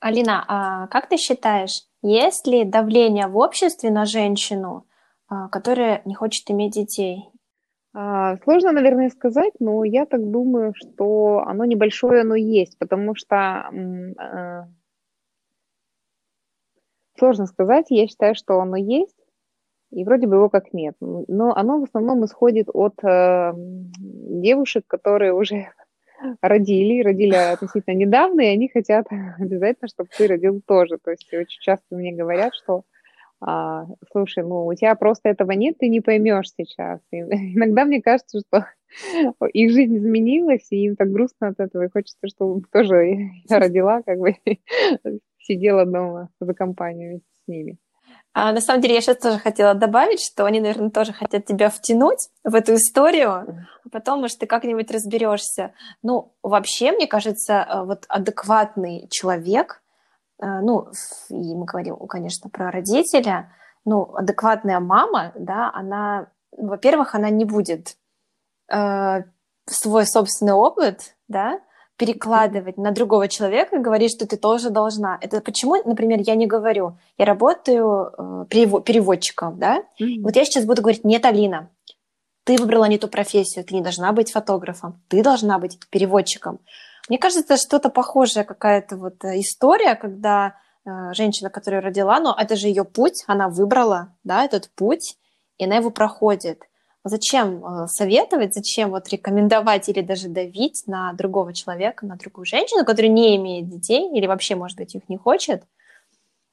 Алина, 0.00 0.44
а 0.48 0.86
как 0.88 1.08
ты 1.08 1.16
считаешь, 1.16 1.82
есть 2.02 2.46
ли 2.46 2.64
давление 2.64 3.26
в 3.26 3.36
обществе 3.36 3.90
на 3.90 4.06
женщину, 4.06 4.86
а, 5.28 5.48
которая 5.48 6.02
не 6.04 6.14
хочет 6.14 6.50
иметь 6.50 6.72
детей? 6.72 7.31
А, 7.94 8.36
сложно, 8.38 8.72
наверное, 8.72 9.10
сказать, 9.10 9.52
но 9.60 9.84
я 9.84 10.06
так 10.06 10.30
думаю, 10.30 10.72
что 10.74 11.44
оно 11.46 11.66
небольшое, 11.66 12.22
оно 12.22 12.34
есть, 12.34 12.78
потому 12.78 13.14
что 13.14 13.70
э, 13.70 14.62
сложно 17.18 17.46
сказать, 17.46 17.86
я 17.90 18.06
считаю, 18.06 18.34
что 18.34 18.60
оно 18.60 18.76
есть, 18.76 19.16
и 19.90 20.04
вроде 20.04 20.26
бы 20.26 20.36
его 20.36 20.48
как 20.48 20.72
нет. 20.72 20.96
Но 21.00 21.54
оно 21.54 21.80
в 21.80 21.84
основном 21.84 22.24
исходит 22.24 22.68
от 22.72 22.94
э, 23.04 23.52
девушек, 23.56 24.86
которые 24.86 25.34
уже 25.34 25.68
родили, 26.40 27.02
родили 27.02 27.34
относительно 27.34 27.94
недавно, 27.94 28.40
и 28.40 28.54
они 28.54 28.68
хотят 28.68 29.06
обязательно, 29.38 29.88
чтобы 29.88 30.08
ты 30.16 30.28
родил 30.28 30.62
тоже. 30.66 30.96
То 30.96 31.10
есть 31.10 31.30
очень 31.34 31.60
часто 31.60 31.94
мне 31.94 32.12
говорят, 32.12 32.54
что 32.54 32.84
а, 33.44 33.86
слушай, 34.12 34.44
ну 34.44 34.66
у 34.66 34.74
тебя 34.74 34.94
просто 34.94 35.28
этого 35.28 35.50
нет, 35.52 35.76
ты 35.78 35.88
не 35.88 36.00
поймешь 36.00 36.50
сейчас. 36.56 37.00
И 37.10 37.16
иногда 37.56 37.84
мне 37.84 38.00
кажется, 38.00 38.40
что 38.40 38.66
их 39.52 39.72
жизнь 39.72 39.98
изменилась, 39.98 40.66
и 40.70 40.84
им 40.84 40.96
так 40.96 41.10
грустно 41.10 41.48
от 41.48 41.58
этого, 41.58 41.84
и 41.84 41.90
хочется, 41.90 42.28
чтобы 42.28 42.62
тоже 42.72 43.30
я 43.48 43.58
родила, 43.58 44.02
как 44.02 44.18
бы 44.18 44.36
сидела 45.38 45.84
дома 45.84 46.28
за 46.40 46.54
компанию 46.54 47.20
с 47.20 47.48
ними. 47.48 47.78
А, 48.34 48.52
на 48.52 48.60
самом 48.60 48.80
деле, 48.80 48.94
я 48.94 49.00
сейчас 49.00 49.18
тоже 49.18 49.38
хотела 49.38 49.74
добавить, 49.74 50.22
что 50.24 50.46
они, 50.46 50.60
наверное, 50.60 50.90
тоже 50.90 51.12
хотят 51.12 51.44
тебя 51.44 51.68
втянуть 51.68 52.30
в 52.44 52.54
эту 52.54 52.74
историю, 52.76 53.30
а 53.30 53.88
потом, 53.90 54.20
может, 54.20 54.38
ты 54.38 54.46
как-нибудь 54.46 54.90
разберешься. 54.90 55.74
Ну, 56.02 56.32
вообще, 56.42 56.92
мне 56.92 57.06
кажется, 57.06 57.66
э, 57.68 57.84
вот 57.84 58.04
адекватный 58.08 59.06
человек, 59.10 59.81
ну, 60.42 60.88
и 61.30 61.54
мы 61.54 61.64
говорим, 61.64 61.96
конечно, 62.08 62.50
про 62.50 62.70
родителя, 62.70 63.52
ну, 63.84 64.14
адекватная 64.14 64.80
мама, 64.80 65.32
да, 65.36 65.70
она, 65.72 66.28
ну, 66.56 66.68
во-первых, 66.68 67.14
она 67.14 67.30
не 67.30 67.44
будет 67.44 67.96
э, 68.72 69.22
свой 69.66 70.06
собственный 70.06 70.52
опыт, 70.52 71.16
да, 71.28 71.60
перекладывать 71.96 72.78
на 72.78 72.90
другого 72.90 73.28
человека 73.28 73.76
и 73.76 73.80
говорить, 73.80 74.12
что 74.12 74.26
ты 74.26 74.36
тоже 74.36 74.70
должна. 74.70 75.18
Это 75.20 75.40
почему, 75.40 75.76
например, 75.84 76.20
я 76.20 76.34
не 76.34 76.46
говорю, 76.46 76.98
я 77.18 77.24
работаю 77.24 78.10
э, 78.16 78.46
переводчиком, 78.50 79.58
да, 79.58 79.84
mm-hmm. 80.00 80.22
вот 80.22 80.36
я 80.36 80.44
сейчас 80.44 80.64
буду 80.64 80.82
говорить, 80.82 81.04
нет, 81.04 81.24
Алина, 81.24 81.70
ты 82.44 82.56
выбрала 82.56 82.86
не 82.86 82.98
ту 82.98 83.08
профессию, 83.08 83.64
ты 83.64 83.74
не 83.74 83.82
должна 83.82 84.12
быть 84.12 84.32
фотографом, 84.32 85.00
ты 85.08 85.22
должна 85.22 85.58
быть 85.58 85.78
переводчиком. 85.90 86.58
Мне 87.08 87.18
кажется, 87.18 87.56
что-то 87.56 87.88
похожее 87.88 88.44
какая-то 88.44 88.96
вот 88.96 89.24
э, 89.24 89.40
история, 89.40 89.96
когда 89.96 90.54
э, 90.84 91.12
женщина, 91.14 91.50
которая 91.50 91.80
родила, 91.80 92.20
но 92.20 92.34
это 92.38 92.54
же 92.54 92.68
ее 92.68 92.84
путь, 92.84 93.24
она 93.26 93.48
выбрала, 93.48 94.14
да, 94.22 94.44
этот 94.44 94.70
путь, 94.74 95.16
и 95.58 95.64
она 95.64 95.76
его 95.76 95.90
проходит. 95.90 96.62
Зачем 97.04 97.64
э, 97.64 97.86
советовать, 97.88 98.54
зачем 98.54 98.90
вот 98.90 99.08
рекомендовать 99.08 99.88
или 99.88 100.00
даже 100.00 100.28
давить 100.28 100.84
на 100.86 101.12
другого 101.14 101.52
человека, 101.52 102.06
на 102.06 102.16
другую 102.16 102.46
женщину, 102.46 102.84
которая 102.84 103.10
не 103.10 103.34
имеет 103.36 103.68
детей 103.68 104.08
или 104.16 104.26
вообще, 104.26 104.54
может 104.54 104.78
быть, 104.78 104.94
их 104.94 105.08
не 105.08 105.16
хочет? 105.16 105.64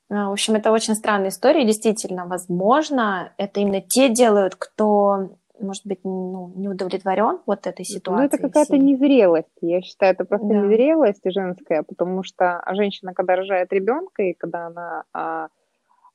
В 0.09 0.31
общем, 0.31 0.55
это 0.55 0.71
очень 0.71 0.95
странная 0.95 1.29
история. 1.29 1.63
Действительно, 1.63 2.25
возможно, 2.25 3.31
это 3.37 3.59
именно 3.59 3.79
те 3.79 4.09
делают, 4.09 4.55
кто 4.55 5.37
может 5.61 5.85
быть, 5.85 5.99
ну, 6.03 6.51
не 6.55 6.69
удовлетворен 6.69 7.39
вот 7.45 7.67
этой 7.67 7.85
ситуацией. 7.85 8.21
Ну, 8.21 8.25
это 8.27 8.37
какая-то 8.37 8.77
незрелость. 8.77 9.47
Я 9.61 9.81
считаю, 9.81 10.13
это 10.13 10.25
просто 10.25 10.47
да. 10.47 10.55
незрелость 10.55 11.21
женская, 11.25 11.83
потому 11.83 12.23
что 12.23 12.63
женщина, 12.71 13.13
когда 13.13 13.35
рожает 13.35 13.71
ребенка, 13.73 14.23
и 14.23 14.33
когда 14.33 14.67
она 14.67 15.03
а, 15.13 15.49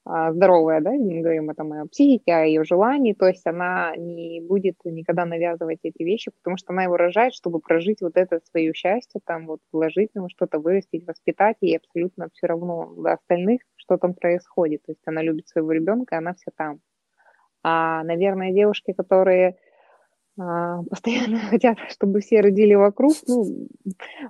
а, 0.07 0.33
здоровая, 0.33 0.83
да, 0.83 0.95
не 0.95 1.23
говорим 1.23 1.49
это 1.49 1.63
о 1.63 1.87
психике, 1.87 2.35
о 2.35 2.45
ее 2.45 2.63
желании, 2.65 3.15
то 3.15 3.27
есть 3.27 3.47
она 3.47 3.97
не 3.97 4.43
будет 4.43 4.77
никогда 4.85 5.25
навязывать 5.25 5.79
эти 5.83 6.03
вещи, 6.03 6.31
потому 6.31 6.59
что 6.59 6.73
она 6.75 6.83
его 6.85 6.99
рожает, 6.99 7.33
чтобы 7.33 7.61
прожить 7.61 8.03
вот 8.03 8.17
это 8.17 8.41
свое 8.51 8.75
счастье, 8.75 9.21
там 9.25 9.47
вот 9.47 9.61
вложить 9.73 10.11
ему 10.15 10.29
что-то, 10.29 10.59
вырастить, 10.59 11.07
воспитать, 11.07 11.57
и 11.63 11.75
абсолютно 11.75 12.29
все 12.35 12.47
равно 12.47 12.93
до 12.97 13.15
остальных, 13.15 13.63
что 13.77 13.97
там 13.97 14.13
происходит. 14.13 14.83
То 14.85 14.93
есть 14.93 15.03
она 15.07 15.23
любит 15.23 15.49
своего 15.49 15.73
ребенка, 15.73 16.17
и 16.17 16.19
она 16.19 16.35
вся 16.35 16.53
там. 16.55 16.81
А, 17.65 18.05
наверное, 18.05 18.53
девушки, 18.53 18.93
которые 18.93 19.57
а, 20.39 20.83
постоянно 20.91 21.39
хотят, 21.39 21.79
чтобы 21.89 22.21
все 22.21 22.43
родили 22.43 22.75
вокруг, 22.75 23.15
ну, 23.27 23.69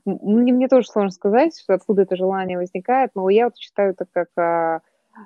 мне, 0.04 0.52
мне 0.52 0.68
тоже 0.68 0.86
сложно 0.86 1.10
сказать, 1.10 1.58
что 1.58 1.74
откуда 1.74 2.02
это 2.02 2.16
желание 2.16 2.56
возникает, 2.56 3.10
но 3.14 3.28
я 3.28 3.46
вот 3.46 3.56
считаю 3.56 3.90
это 3.90 4.06
как 4.10 4.28
а, 4.36 4.80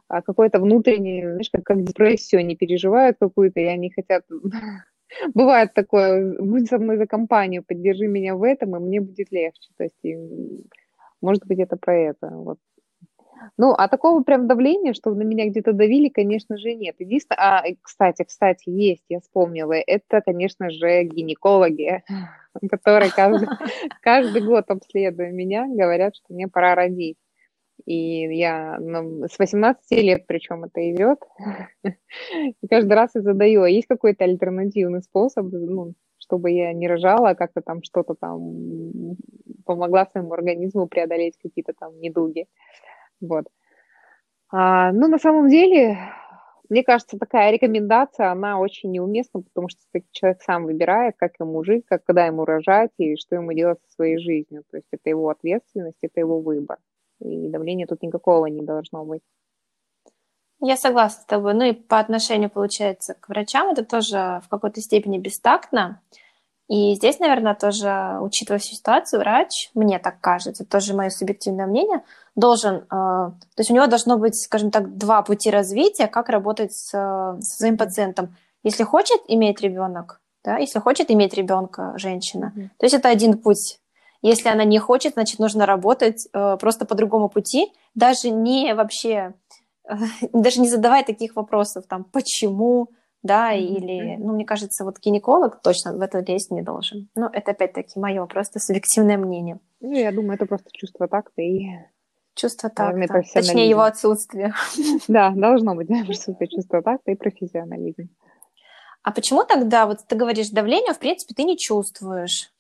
а, 0.08 0.22
какое-то 0.22 0.58
внутреннее, 0.58 1.30
знаешь, 1.32 1.50
как, 1.52 1.64
как 1.64 1.84
депрессию, 1.84 2.40
они 2.40 2.56
переживают 2.56 3.18
какую-то, 3.20 3.60
и 3.60 3.64
они 3.64 3.90
хотят... 3.90 4.24
Бывает 5.34 5.72
такое, 5.72 6.36
будь 6.38 6.68
со 6.68 6.78
мной 6.78 6.98
за 6.98 7.06
компанию, 7.06 7.64
поддержи 7.66 8.06
меня 8.06 8.36
в 8.36 8.42
этом, 8.42 8.76
и 8.76 8.78
мне 8.78 9.00
будет 9.00 9.32
легче. 9.32 9.70
То 9.78 9.84
есть, 9.84 10.04
может 11.22 11.46
быть, 11.46 11.58
это 11.58 11.78
про 11.78 11.96
это. 11.96 12.28
Вот 12.28 12.58
ну, 13.56 13.72
а 13.72 13.88
такого 13.88 14.22
прям 14.22 14.46
давления, 14.46 14.92
что 14.92 15.14
на 15.14 15.22
меня 15.22 15.48
где-то 15.48 15.72
давили, 15.72 16.08
конечно 16.08 16.56
же, 16.56 16.74
нет. 16.74 16.96
Единственное, 16.98 17.38
а, 17.38 17.64
кстати, 17.82 18.24
кстати, 18.24 18.68
есть, 18.68 19.04
я 19.08 19.20
вспомнила, 19.20 19.72
это, 19.72 20.20
конечно 20.20 20.70
же, 20.70 21.04
гинекологи, 21.04 22.02
которые 22.70 23.10
каждый, 23.10 23.48
каждый 24.02 24.42
год 24.42 24.64
обследуя 24.68 25.30
меня, 25.30 25.66
говорят, 25.66 26.16
что 26.16 26.32
мне 26.34 26.48
пора 26.48 26.74
родить. 26.74 27.18
И 27.84 28.36
я 28.36 28.76
ну, 28.80 29.26
с 29.28 29.38
18 29.38 29.90
лет, 30.02 30.26
причем 30.26 30.64
это 30.64 30.90
идет, 30.92 31.20
и 31.84 32.66
каждый 32.68 32.92
раз 32.92 33.14
и 33.14 33.20
задаю, 33.20 33.62
а 33.62 33.70
есть 33.70 33.86
какой-то 33.86 34.24
альтернативный 34.24 35.02
способ, 35.02 35.46
ну, 35.52 35.94
чтобы 36.18 36.50
я 36.50 36.72
не 36.72 36.88
рожала, 36.88 37.30
а 37.30 37.34
как-то 37.34 37.62
там 37.62 37.82
что-то 37.82 38.14
там 38.14 39.16
помогла 39.64 40.06
своему 40.06 40.32
организму 40.32 40.86
преодолеть 40.86 41.38
какие-то 41.40 41.72
там 41.72 41.98
недуги. 42.00 42.46
Вот. 43.20 43.46
А, 44.50 44.92
ну, 44.92 45.08
на 45.08 45.18
самом 45.18 45.48
деле, 45.48 45.98
мне 46.68 46.82
кажется, 46.82 47.18
такая 47.18 47.50
рекомендация, 47.50 48.30
она 48.30 48.58
очень 48.58 48.90
неуместна, 48.90 49.42
потому 49.42 49.68
что 49.68 49.80
человек 50.12 50.42
сам 50.42 50.64
выбирает, 50.64 51.14
как 51.18 51.32
ему 51.40 51.64
жить, 51.64 51.84
как, 51.86 52.04
когда 52.04 52.26
ему 52.26 52.44
рожать 52.44 52.90
и 52.98 53.16
что 53.16 53.36
ему 53.36 53.52
делать 53.52 53.78
со 53.86 53.94
своей 53.94 54.18
жизнью. 54.18 54.64
То 54.70 54.76
есть 54.76 54.88
это 54.90 55.08
его 55.08 55.28
ответственность, 55.30 55.98
это 56.02 56.20
его 56.20 56.40
выбор. 56.40 56.78
И 57.20 57.48
давления 57.48 57.86
тут 57.86 58.02
никакого 58.02 58.46
не 58.46 58.62
должно 58.62 59.04
быть. 59.04 59.22
Я 60.60 60.76
согласна 60.76 61.22
с 61.22 61.26
тобой. 61.26 61.54
Ну 61.54 61.64
и 61.64 61.72
по 61.72 61.98
отношению, 61.98 62.50
получается, 62.50 63.14
к 63.14 63.28
врачам 63.28 63.68
это 63.68 63.84
тоже 63.84 64.40
в 64.44 64.48
какой-то 64.48 64.80
степени 64.80 65.18
бестактно. 65.18 66.02
И 66.68 66.94
здесь, 66.94 67.18
наверное, 67.18 67.54
тоже, 67.54 68.18
учитывая 68.20 68.58
всю 68.58 68.74
ситуацию, 68.74 69.20
врач, 69.20 69.70
мне 69.74 69.98
так 69.98 70.20
кажется, 70.20 70.66
тоже 70.66 70.94
мое 70.94 71.08
субъективное 71.08 71.66
мнение, 71.66 72.02
должен, 72.36 72.76
э, 72.76 72.86
то 72.90 73.34
есть 73.56 73.70
у 73.70 73.74
него 73.74 73.86
должно 73.86 74.18
быть, 74.18 74.36
скажем 74.36 74.70
так, 74.70 74.96
два 74.98 75.22
пути 75.22 75.50
развития, 75.50 76.08
как 76.08 76.28
работать 76.28 76.74
с, 76.74 76.90
с 76.90 77.56
своим 77.56 77.78
пациентом. 77.78 78.36
Если 78.62 78.84
хочет 78.84 79.20
иметь 79.28 79.62
ребенок, 79.62 80.20
да, 80.44 80.58
если 80.58 80.78
хочет 80.78 81.10
иметь 81.10 81.32
ребенка 81.32 81.94
женщина, 81.96 82.52
mm-hmm. 82.54 82.68
то 82.76 82.86
есть 82.86 82.94
это 82.94 83.08
один 83.08 83.38
путь. 83.38 83.80
Если 84.20 84.48
она 84.48 84.64
не 84.64 84.78
хочет, 84.78 85.14
значит, 85.14 85.38
нужно 85.38 85.64
работать 85.64 86.28
э, 86.32 86.56
просто 86.60 86.84
по 86.84 86.94
другому 86.94 87.30
пути, 87.30 87.72
даже 87.94 88.28
не 88.28 88.74
вообще, 88.74 89.32
э, 89.88 89.94
даже 90.34 90.60
не 90.60 90.68
задавая 90.68 91.02
таких 91.02 91.34
вопросов, 91.34 91.86
там, 91.88 92.04
почему, 92.04 92.88
да, 93.22 93.52
или, 93.52 94.16
ну, 94.16 94.34
мне 94.34 94.44
кажется, 94.44 94.84
вот 94.84 94.98
гинеколог 95.00 95.60
точно 95.62 95.92
в 95.92 96.00
это 96.00 96.20
лезть 96.20 96.50
не 96.50 96.62
должен. 96.62 97.08
Ну, 97.14 97.26
это 97.26 97.50
опять-таки 97.50 97.98
мое 97.98 98.24
просто 98.26 98.60
субъективное 98.60 99.18
мнение. 99.18 99.58
Ну, 99.80 99.92
я 99.92 100.12
думаю, 100.12 100.34
это 100.34 100.46
просто 100.46 100.70
чувство 100.72 101.08
такта 101.08 101.42
и 101.42 101.66
Чувство 102.38 102.70
такта, 102.70 103.24
точнее 103.34 103.68
его 103.68 103.82
отсутствие. 103.82 104.54
Да, 105.08 105.30
должно 105.30 105.74
быть 105.74 105.88
присутствие 105.88 106.48
чувства 106.48 106.82
такта 106.82 107.10
и 107.10 107.16
профессионализм. 107.16 108.10
А 109.02 109.10
почему 109.10 109.44
тогда, 109.44 109.86
вот 109.86 110.06
ты 110.06 110.14
говоришь, 110.14 110.50
давление, 110.50 110.94
в 110.94 111.00
принципе, 111.00 111.34
ты 111.34 111.42
не 111.42 111.58
чувствуешь 111.58 112.52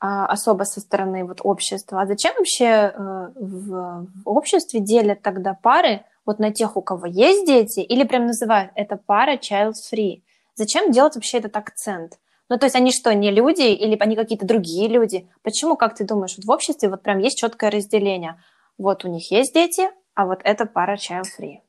а, 0.00 0.26
особо 0.26 0.64
со 0.64 0.80
стороны 0.80 1.24
вот 1.24 1.38
общества? 1.44 2.00
А 2.00 2.06
зачем 2.06 2.34
вообще 2.36 2.64
э, 2.64 2.92
в, 3.36 4.08
в 4.24 4.28
обществе 4.28 4.80
делят 4.80 5.22
тогда 5.22 5.54
пары 5.54 6.04
вот 6.24 6.38
на 6.38 6.52
тех, 6.52 6.76
у 6.76 6.82
кого 6.82 7.06
есть 7.06 7.46
дети, 7.46 7.80
или 7.80 8.04
прям 8.04 8.26
называют 8.26 8.72
это 8.74 8.96
пара 8.96 9.36
child-free. 9.36 10.22
Зачем 10.54 10.90
делать 10.92 11.14
вообще 11.14 11.38
этот 11.38 11.56
акцент? 11.56 12.18
Ну, 12.48 12.58
то 12.58 12.66
есть 12.66 12.76
они 12.76 12.92
что, 12.92 13.14
не 13.14 13.30
люди 13.30 13.62
или 13.62 13.96
они 13.98 14.14
какие-то 14.14 14.46
другие 14.46 14.88
люди? 14.88 15.28
Почему, 15.42 15.76
как 15.76 15.94
ты 15.94 16.04
думаешь, 16.04 16.36
вот 16.36 16.44
в 16.44 16.50
обществе 16.50 16.88
вот 16.88 17.02
прям 17.02 17.18
есть 17.18 17.38
четкое 17.38 17.70
разделение? 17.70 18.42
Вот 18.76 19.04
у 19.04 19.08
них 19.08 19.30
есть 19.30 19.54
дети, 19.54 19.88
а 20.14 20.26
вот 20.26 20.40
эта 20.44 20.66
пара 20.66 20.96
child-free. 20.96 21.60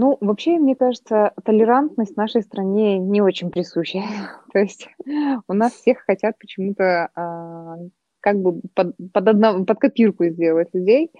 Ну, 0.00 0.16
вообще, 0.20 0.58
мне 0.58 0.76
кажется, 0.76 1.32
толерантность 1.44 2.14
в 2.14 2.16
нашей 2.16 2.42
стране 2.42 2.98
не 2.98 3.20
очень 3.20 3.50
присуща. 3.50 3.98
То 4.52 4.60
есть 4.60 4.88
у 5.48 5.52
нас 5.52 5.72
всех 5.72 5.98
хотят 6.06 6.38
почему-то 6.38 7.10
а, 7.16 7.76
как 8.20 8.40
бы 8.40 8.60
под, 8.74 8.94
под, 9.12 9.28
одно, 9.28 9.64
под 9.64 9.78
копирку 9.78 10.24
сделать 10.24 10.68
людей. 10.72 11.10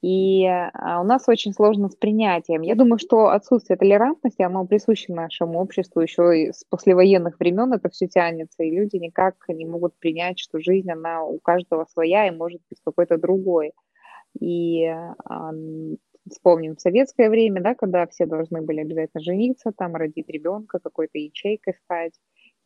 И 0.00 0.46
а, 0.46 1.00
у 1.00 1.04
нас 1.04 1.28
очень 1.28 1.52
сложно 1.52 1.88
с 1.88 1.96
принятием. 1.96 2.62
Я 2.62 2.74
думаю, 2.74 2.98
что 2.98 3.28
отсутствие 3.28 3.76
толерантности, 3.76 4.42
оно 4.42 4.64
присуще 4.64 5.12
нашему 5.12 5.60
обществу 5.60 6.00
еще 6.00 6.40
и 6.40 6.52
с 6.52 6.64
послевоенных 6.70 7.38
времен 7.40 7.72
это 7.72 7.88
все 7.88 8.06
тянется, 8.06 8.62
и 8.62 8.70
люди 8.70 8.96
никак 8.96 9.34
не 9.48 9.66
могут 9.66 9.98
принять, 9.98 10.38
что 10.38 10.60
жизнь, 10.60 10.90
она 10.90 11.24
у 11.24 11.38
каждого 11.40 11.84
своя 11.92 12.28
и 12.28 12.36
может 12.36 12.60
быть 12.70 12.80
какой-то 12.84 13.18
другой. 13.18 13.72
И 14.38 14.84
а, 14.84 15.52
вспомним 16.30 16.78
советское 16.78 17.30
время, 17.30 17.60
да, 17.60 17.74
когда 17.74 18.06
все 18.06 18.26
должны 18.26 18.62
были 18.62 18.80
обязательно 18.80 19.22
жениться, 19.22 19.72
там, 19.76 19.96
родить 19.96 20.28
ребенка, 20.28 20.78
какой-то 20.78 21.18
ячейкой 21.18 21.74
стать. 21.84 22.12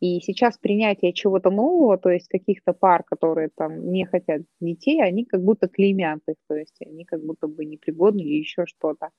И 0.02 0.18
сейчас 0.20 0.58
принятие 0.58 1.12
чего-то 1.12 1.50
нового, 1.50 1.96
то 1.96 2.10
есть 2.10 2.26
каких-то 2.28 2.72
пар, 2.72 3.04
которые 3.04 3.50
там 3.54 3.92
не 3.92 4.04
хотят 4.04 4.42
детей, 4.60 5.00
они 5.00 5.24
как 5.24 5.44
будто 5.44 5.68
клеймят 5.68 6.18
их, 6.26 6.34
то 6.48 6.56
есть 6.56 6.74
они 6.84 7.04
как 7.04 7.24
будто 7.24 7.46
бы 7.46 7.64
непригодны 7.64 8.20
или 8.20 8.40
еще 8.40 8.66
что-то. 8.66 9.10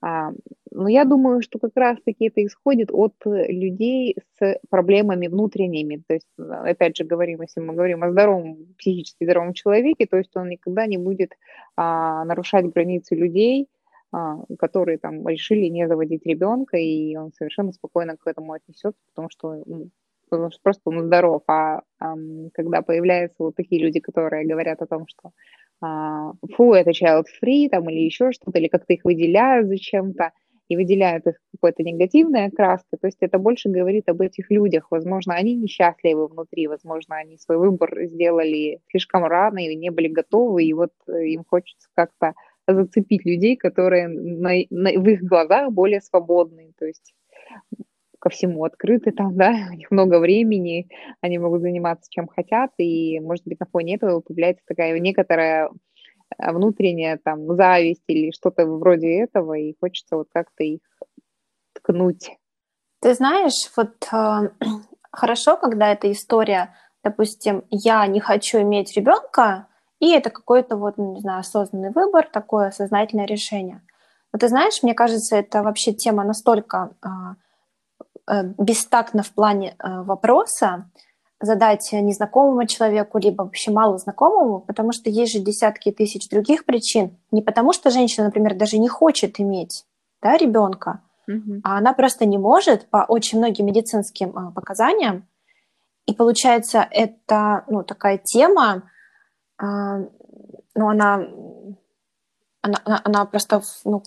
А, 0.00 0.30
но 0.70 0.88
я 0.88 1.04
думаю, 1.04 1.42
что 1.42 1.58
как 1.58 1.72
раз-таки 1.76 2.28
это 2.28 2.42
исходит 2.42 2.88
от 2.90 3.12
людей 3.26 4.16
с 4.40 4.58
проблемами 4.70 5.26
внутренними. 5.26 6.02
То 6.08 6.14
есть, 6.14 6.28
опять 6.38 6.96
же, 6.96 7.04
говорим, 7.04 7.42
если 7.42 7.60
мы 7.60 7.74
говорим 7.74 8.02
о 8.02 8.10
здоровом, 8.10 8.74
психически 8.78 9.24
здоровом 9.24 9.52
человеке, 9.52 10.06
то 10.06 10.16
есть 10.16 10.34
он 10.36 10.48
никогда 10.48 10.86
не 10.86 10.96
будет 10.96 11.32
а, 11.76 12.24
нарушать 12.24 12.64
границы 12.72 13.14
людей, 13.14 13.68
а, 14.10 14.38
которые 14.58 14.96
там 14.96 15.28
решили 15.28 15.66
не 15.66 15.86
заводить 15.86 16.24
ребенка, 16.24 16.78
и 16.78 17.14
он 17.14 17.30
совершенно 17.34 17.72
спокойно 17.72 18.16
к 18.16 18.26
этому 18.26 18.54
отнесется, 18.54 19.02
потому 19.10 19.28
что, 19.28 19.62
ну, 19.66 19.90
потому 20.34 20.50
просто 20.62 20.90
он 20.90 21.06
здоров. 21.06 21.42
А, 21.46 21.82
а 22.00 22.14
когда 22.54 22.82
появляются 22.82 23.36
вот 23.38 23.54
такие 23.54 23.82
люди, 23.82 24.00
которые 24.00 24.46
говорят 24.46 24.82
о 24.82 24.86
том, 24.86 25.06
что 25.06 25.30
а, 25.80 26.32
фу, 26.56 26.72
это 26.74 26.90
child 26.90 27.24
free, 27.42 27.68
там, 27.68 27.88
или 27.88 28.00
еще 28.00 28.32
что-то, 28.32 28.58
или 28.58 28.68
как-то 28.68 28.92
их 28.92 29.04
выделяют 29.04 29.68
зачем-то, 29.68 30.32
и 30.68 30.76
выделяют 30.76 31.26
их 31.26 31.34
какой-то 31.52 31.82
негативной 31.82 32.46
окраской, 32.46 32.98
то 32.98 33.06
есть 33.06 33.18
это 33.20 33.38
больше 33.38 33.68
говорит 33.68 34.08
об 34.08 34.22
этих 34.22 34.50
людях. 34.50 34.86
Возможно, 34.90 35.34
они 35.34 35.54
несчастливы 35.54 36.26
внутри, 36.26 36.68
возможно, 36.68 37.16
они 37.16 37.36
свой 37.36 37.58
выбор 37.58 38.06
сделали 38.06 38.80
слишком 38.90 39.24
рано 39.24 39.58
и 39.58 39.76
не 39.76 39.90
были 39.90 40.08
готовы, 40.08 40.64
и 40.64 40.72
вот 40.72 40.92
э, 41.06 41.26
им 41.26 41.44
хочется 41.44 41.88
как-то 41.94 42.32
зацепить 42.66 43.26
людей, 43.26 43.56
которые 43.56 44.08
на, 44.08 44.52
на, 44.70 44.90
в 44.98 45.06
их 45.06 45.22
глазах 45.22 45.70
более 45.70 46.00
свободные, 46.00 46.72
то 46.78 46.86
есть 46.86 47.14
ко 48.24 48.30
всему 48.30 48.64
открыты 48.64 49.12
там, 49.12 49.36
да, 49.36 49.50
у 49.70 49.74
них 49.74 49.90
много 49.90 50.18
времени, 50.18 50.88
они 51.20 51.38
могут 51.38 51.60
заниматься 51.60 52.10
чем 52.10 52.26
хотят, 52.26 52.70
и, 52.78 53.20
может 53.20 53.46
быть, 53.46 53.60
на 53.60 53.66
фоне 53.66 53.96
этого 53.96 54.20
появляется 54.20 54.64
такая 54.66 54.98
некоторая 54.98 55.68
э, 56.38 56.52
внутренняя 56.52 57.20
там 57.22 57.54
зависть 57.54 58.04
или 58.06 58.32
что-то 58.32 58.66
вроде 58.66 59.20
этого, 59.20 59.52
и 59.52 59.76
хочется 59.78 60.16
вот 60.16 60.28
как-то 60.32 60.64
их 60.64 60.80
ткнуть. 61.74 62.30
Ты 63.00 63.12
знаешь, 63.12 63.70
вот 63.76 64.08
э, 64.10 64.48
хорошо, 65.12 65.58
когда 65.58 65.92
эта 65.92 66.10
история, 66.10 66.74
допустим, 67.02 67.64
я 67.70 68.06
не 68.06 68.20
хочу 68.20 68.62
иметь 68.62 68.96
ребенка, 68.96 69.68
и 70.00 70.10
это 70.12 70.30
какой-то 70.30 70.76
вот, 70.76 70.96
не 70.96 71.20
знаю, 71.20 71.40
осознанный 71.40 71.90
выбор, 71.90 72.26
такое 72.32 72.70
сознательное 72.70 73.26
решение. 73.26 73.82
Но 74.32 74.38
ты 74.38 74.48
знаешь, 74.48 74.82
мне 74.82 74.94
кажется, 74.94 75.36
это 75.36 75.62
вообще 75.62 75.92
тема 75.92 76.24
настолько 76.24 76.90
э, 77.04 77.08
бестактна 78.58 79.22
в 79.22 79.30
плане 79.30 79.76
э, 79.78 80.02
вопроса, 80.02 80.90
задать 81.40 81.90
незнакомому 81.92 82.66
человеку, 82.66 83.18
либо 83.18 83.42
вообще 83.42 83.70
мало 83.70 83.98
знакомому, 83.98 84.60
потому 84.60 84.92
что 84.92 85.10
есть 85.10 85.32
же 85.32 85.40
десятки 85.40 85.92
тысяч 85.92 86.28
других 86.28 86.64
причин. 86.64 87.16
Не 87.30 87.42
потому 87.42 87.72
что 87.72 87.90
женщина, 87.90 88.26
например, 88.26 88.54
даже 88.54 88.78
не 88.78 88.88
хочет 88.88 89.40
иметь 89.40 89.84
да, 90.22 90.36
ребенка, 90.38 91.02
mm-hmm. 91.28 91.60
а 91.64 91.76
она 91.78 91.92
просто 91.92 92.24
не 92.24 92.38
может 92.38 92.88
по 92.88 93.04
очень 93.06 93.38
многим 93.38 93.66
медицинским 93.66 94.30
э, 94.30 94.52
показаниям. 94.52 95.28
И 96.06 96.14
получается, 96.14 96.86
это 96.90 97.64
ну, 97.68 97.82
такая 97.82 98.18
тема, 98.18 98.90
а, 99.56 100.00
ну, 100.74 100.88
она, 100.88 101.26
она, 102.60 103.00
она 103.04 103.24
просто 103.24 103.62
ну, 103.84 104.02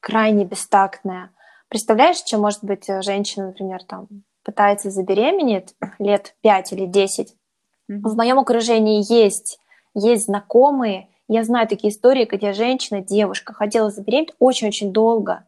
крайне 0.00 0.44
бестактная. 0.44 1.30
Представляешь, 1.72 2.20
чем 2.20 2.42
может 2.42 2.62
быть 2.62 2.86
э, 2.90 3.00
женщина, 3.00 3.46
например, 3.46 3.82
там 3.82 4.06
пытается 4.44 4.90
забеременеть 4.90 5.74
лет 5.98 6.34
5 6.42 6.72
или 6.74 6.84
10. 6.84 7.28
Mm-hmm. 7.28 8.00
В 8.02 8.14
моем 8.14 8.38
окружении 8.38 9.02
есть, 9.10 9.58
есть 9.94 10.26
знакомые, 10.26 11.08
я 11.28 11.44
знаю 11.44 11.66
такие 11.66 11.90
истории, 11.90 12.28
где 12.30 12.52
женщина, 12.52 13.00
девушка 13.00 13.54
хотела 13.54 13.90
забеременеть 13.90 14.34
очень-очень 14.38 14.92
долго. 14.92 15.46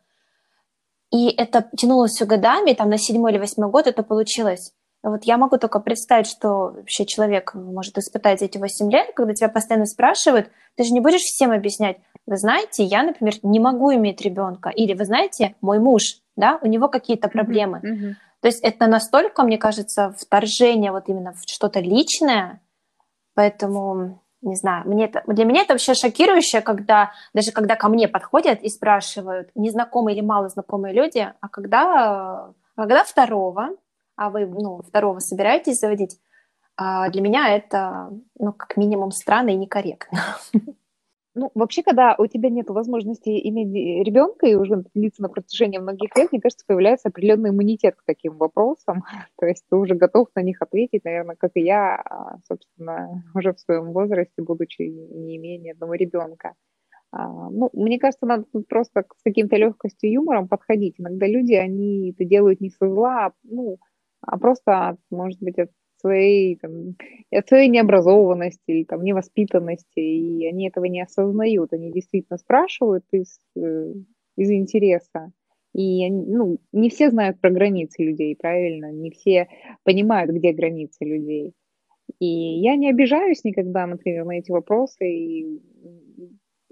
И 1.12 1.28
это 1.28 1.68
тянулось 1.76 2.12
все 2.12 2.24
годами, 2.24 2.72
там 2.72 2.88
на 2.88 2.96
седьмой 2.96 3.32
или 3.32 3.38
восьмой 3.38 3.68
год 3.68 3.86
это 3.86 4.02
получилось. 4.02 4.72
Вот 5.02 5.24
я 5.24 5.36
могу 5.36 5.58
только 5.58 5.78
представить, 5.78 6.26
что 6.26 6.72
вообще 6.74 7.04
человек 7.04 7.52
может 7.52 7.98
испытать 7.98 8.40
эти 8.40 8.56
8 8.56 8.90
лет, 8.90 9.12
когда 9.14 9.34
тебя 9.34 9.50
постоянно 9.50 9.84
спрашивают, 9.84 10.50
ты 10.76 10.84
же 10.84 10.94
не 10.94 11.00
будешь 11.00 11.20
всем 11.20 11.50
объяснять, 11.50 11.98
вы 12.26 12.36
знаете, 12.36 12.84
я, 12.84 13.02
например, 13.02 13.34
не 13.42 13.60
могу 13.60 13.94
иметь 13.94 14.20
ребенка, 14.22 14.70
или 14.70 14.94
вы 14.94 15.04
знаете, 15.04 15.54
мой 15.60 15.78
муж, 15.78 16.20
да, 16.36 16.58
у 16.62 16.66
него 16.66 16.88
какие-то 16.88 17.28
проблемы. 17.28 17.80
Mm-hmm. 17.82 17.94
Mm-hmm. 17.94 18.14
То 18.40 18.48
есть 18.48 18.60
это 18.60 18.86
настолько, 18.86 19.42
мне 19.42 19.58
кажется, 19.58 20.14
вторжение 20.18 20.92
вот 20.92 21.08
именно 21.08 21.32
в 21.32 21.42
что-то 21.46 21.80
личное, 21.80 22.60
поэтому 23.34 24.20
не 24.44 24.56
знаю, 24.56 24.86
мне 24.86 25.06
это, 25.06 25.22
для 25.26 25.46
меня 25.46 25.62
это 25.62 25.72
вообще 25.72 25.94
шокирующе, 25.94 26.60
когда 26.60 27.12
даже 27.32 27.50
когда 27.50 27.76
ко 27.76 27.88
мне 27.88 28.08
подходят 28.08 28.60
и 28.62 28.68
спрашивают 28.68 29.50
незнакомые 29.54 30.16
или 30.16 30.24
малознакомые 30.24 30.92
люди, 30.92 31.32
а 31.40 31.48
когда, 31.48 32.52
а 32.76 32.82
когда 32.82 33.04
второго, 33.04 33.70
а 34.16 34.28
вы 34.28 34.46
ну, 34.46 34.82
второго 34.82 35.20
собираетесь 35.20 35.80
заводить, 35.80 36.18
а 36.76 37.08
для 37.08 37.22
меня 37.22 37.54
это, 37.54 38.10
ну, 38.38 38.52
как 38.52 38.76
минимум, 38.76 39.12
странно 39.12 39.50
и 39.50 39.56
некорректно. 39.56 40.20
Ну, 41.36 41.50
вообще, 41.54 41.82
когда 41.82 42.14
у 42.16 42.26
тебя 42.28 42.48
нет 42.48 42.70
возможности 42.70 43.28
иметь 43.48 43.72
ребенка 44.06 44.46
и 44.46 44.54
уже 44.54 44.84
длиться 44.94 45.20
на 45.20 45.28
протяжении 45.28 45.78
многих 45.78 46.14
лет, 46.16 46.30
мне 46.30 46.40
кажется, 46.40 46.64
появляется 46.66 47.08
определенный 47.08 47.50
иммунитет 47.50 47.96
к 47.96 48.04
таким 48.04 48.36
вопросам. 48.36 49.02
То 49.38 49.46
есть 49.46 49.64
ты 49.68 49.76
уже 49.76 49.94
готов 49.96 50.28
на 50.36 50.42
них 50.42 50.62
ответить, 50.62 51.04
наверное, 51.04 51.34
как 51.36 51.50
и 51.54 51.60
я, 51.60 51.96
а, 51.96 52.38
собственно, 52.46 53.24
уже 53.34 53.52
в 53.52 53.58
своем 53.58 53.92
возрасте, 53.92 54.42
будучи 54.42 54.82
не 54.82 55.36
имея 55.36 55.58
ни 55.58 55.70
одного 55.70 55.94
ребенка. 55.94 56.54
А, 57.10 57.50
ну, 57.50 57.68
мне 57.72 57.98
кажется, 57.98 58.26
надо 58.26 58.44
просто 58.68 59.04
с 59.16 59.22
каким-то 59.24 59.56
легкостью 59.56 60.10
и 60.10 60.12
юмором 60.14 60.46
подходить. 60.46 60.96
Иногда 60.98 61.26
люди, 61.26 61.54
они 61.54 62.12
это 62.12 62.24
делают 62.24 62.60
не 62.60 62.70
со 62.70 62.88
зла, 62.88 63.26
а, 63.26 63.32
ну, 63.42 63.78
а 64.20 64.38
просто, 64.38 64.96
может 65.10 65.40
быть, 65.40 65.58
от 65.58 65.70
своей, 66.04 66.56
там, 66.56 66.96
от 67.30 67.48
своей 67.48 67.68
необразованности 67.68 68.62
или 68.66 68.84
там, 68.84 69.02
невоспитанности, 69.02 70.00
и 70.00 70.46
они 70.46 70.68
этого 70.68 70.84
не 70.84 71.00
осознают. 71.00 71.72
Они 71.72 71.90
действительно 71.90 72.36
спрашивают 72.36 73.04
из, 73.10 73.38
э, 73.56 73.94
из 74.36 74.50
интереса. 74.50 75.32
И 75.74 76.10
ну, 76.10 76.58
не 76.72 76.90
все 76.90 77.10
знают 77.10 77.40
про 77.40 77.50
границы 77.50 78.04
людей, 78.04 78.36
правильно? 78.36 78.92
Не 78.92 79.10
все 79.10 79.48
понимают, 79.82 80.30
где 80.30 80.52
границы 80.52 81.04
людей. 81.04 81.54
И 82.20 82.26
я 82.26 82.76
не 82.76 82.90
обижаюсь 82.90 83.42
никогда, 83.44 83.86
например, 83.86 84.26
на 84.26 84.38
эти 84.38 84.52
вопросы, 84.52 85.10
и 85.10 85.62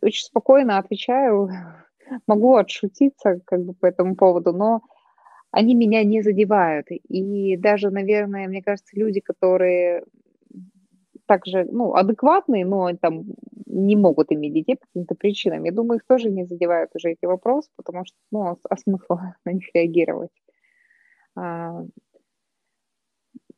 очень 0.02 0.24
спокойно 0.24 0.78
отвечаю, 0.78 1.48
могу 2.26 2.56
отшутиться 2.56 3.40
как 3.46 3.64
бы 3.64 3.72
по 3.72 3.86
этому 3.86 4.14
поводу, 4.14 4.52
но 4.52 4.82
они 5.52 5.74
меня 5.74 6.02
не 6.02 6.22
задевают. 6.22 6.86
И 6.90 7.56
даже, 7.56 7.90
наверное, 7.90 8.48
мне 8.48 8.62
кажется, 8.62 8.98
люди, 8.98 9.20
которые 9.20 10.02
также, 11.26 11.64
ну, 11.70 11.94
адекватные, 11.94 12.64
но 12.64 12.90
там 12.96 13.24
не 13.66 13.96
могут 13.96 14.32
иметь 14.32 14.54
детей 14.54 14.76
по 14.76 14.86
каким-то 14.86 15.14
причинам, 15.14 15.64
я 15.64 15.72
думаю, 15.72 15.98
их 15.98 16.06
тоже 16.06 16.30
не 16.30 16.44
задевают 16.44 16.90
уже 16.94 17.12
эти 17.12 17.24
вопросы, 17.26 17.70
потому 17.76 18.04
что, 18.04 18.16
ну, 18.30 18.42
а, 18.42 18.56
а 18.68 18.76
смысл 18.76 19.16
на 19.44 19.52
них 19.52 19.64
реагировать? 19.74 20.30
А, 21.36 21.84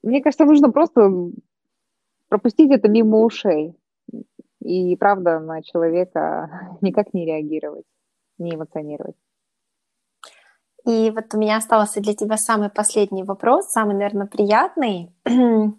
мне 0.03 0.23
кажется, 0.23 0.45
нужно 0.45 0.71
просто 0.71 1.11
пропустить 2.29 2.71
это 2.71 2.89
мимо 2.89 3.19
ушей 3.21 3.75
и, 4.61 4.97
правда, 4.97 5.41
на 5.41 5.63
человека 5.63 6.79
никак 6.81 7.15
не 7.15 7.25
реагировать, 7.25 7.87
не 8.39 8.55
эмоционировать. 8.55 9.17
И 10.87 11.11
вот 11.11 11.33
у 11.33 11.39
меня 11.39 11.57
остался 11.57 12.01
для 12.01 12.15
тебя 12.15 12.37
самый 12.37 12.69
последний 12.69 13.23
вопрос, 13.23 13.71
самый, 13.71 13.95
наверное, 13.95 14.27
приятный. 14.27 15.13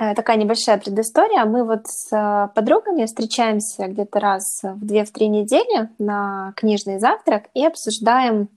Э, 0.00 0.14
такая 0.14 0.36
небольшая 0.36 0.78
предыстория. 0.78 1.44
Мы 1.44 1.64
вот 1.64 1.88
с 1.88 2.12
э, 2.12 2.54
подругами 2.54 3.04
встречаемся 3.04 3.88
где-то 3.88 4.20
раз 4.20 4.60
в 4.62 4.86
две-три 4.86 5.26
недели 5.26 5.90
на 5.98 6.52
книжный 6.54 7.00
завтрак 7.00 7.46
и 7.52 7.66
обсуждаем 7.66 8.48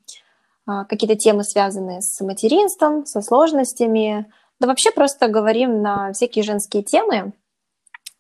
а, 0.66 0.86
какие-то 0.86 1.16
темы, 1.16 1.44
связанные 1.44 2.02
с 2.02 2.22
материнством, 2.22 3.06
со 3.06 3.22
сложностями. 3.22 4.32
Да 4.60 4.68
вообще 4.68 4.92
просто 4.92 5.28
говорим 5.28 5.82
на 5.82 6.14
всякие 6.14 6.44
женские 6.44 6.84
темы. 6.84 7.34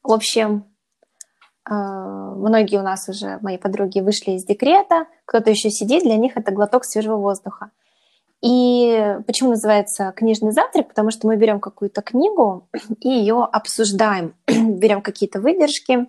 В 0.03 0.11
общем, 0.11 0.65
многие 1.69 2.79
у 2.79 2.83
нас 2.83 3.07
уже, 3.07 3.39
мои 3.41 3.57
подруги, 3.57 3.99
вышли 3.99 4.31
из 4.31 4.45
декрета, 4.45 5.05
кто-то 5.25 5.49
еще 5.49 5.69
сидит, 5.69 6.03
для 6.03 6.17
них 6.17 6.37
это 6.37 6.51
глоток 6.51 6.85
свежего 6.85 7.17
воздуха. 7.17 7.71
И 8.41 9.17
почему 9.27 9.51
называется 9.51 10.13
книжный 10.15 10.51
завтрак? 10.51 10.87
Потому 10.87 11.11
что 11.11 11.27
мы 11.27 11.37
берем 11.37 11.59
какую-то 11.59 12.01
книгу 12.01 12.67
и 12.99 13.09
ее 13.09 13.43
обсуждаем, 13.43 14.33
берем 14.47 15.01
какие-то 15.01 15.39
выдержки 15.39 16.07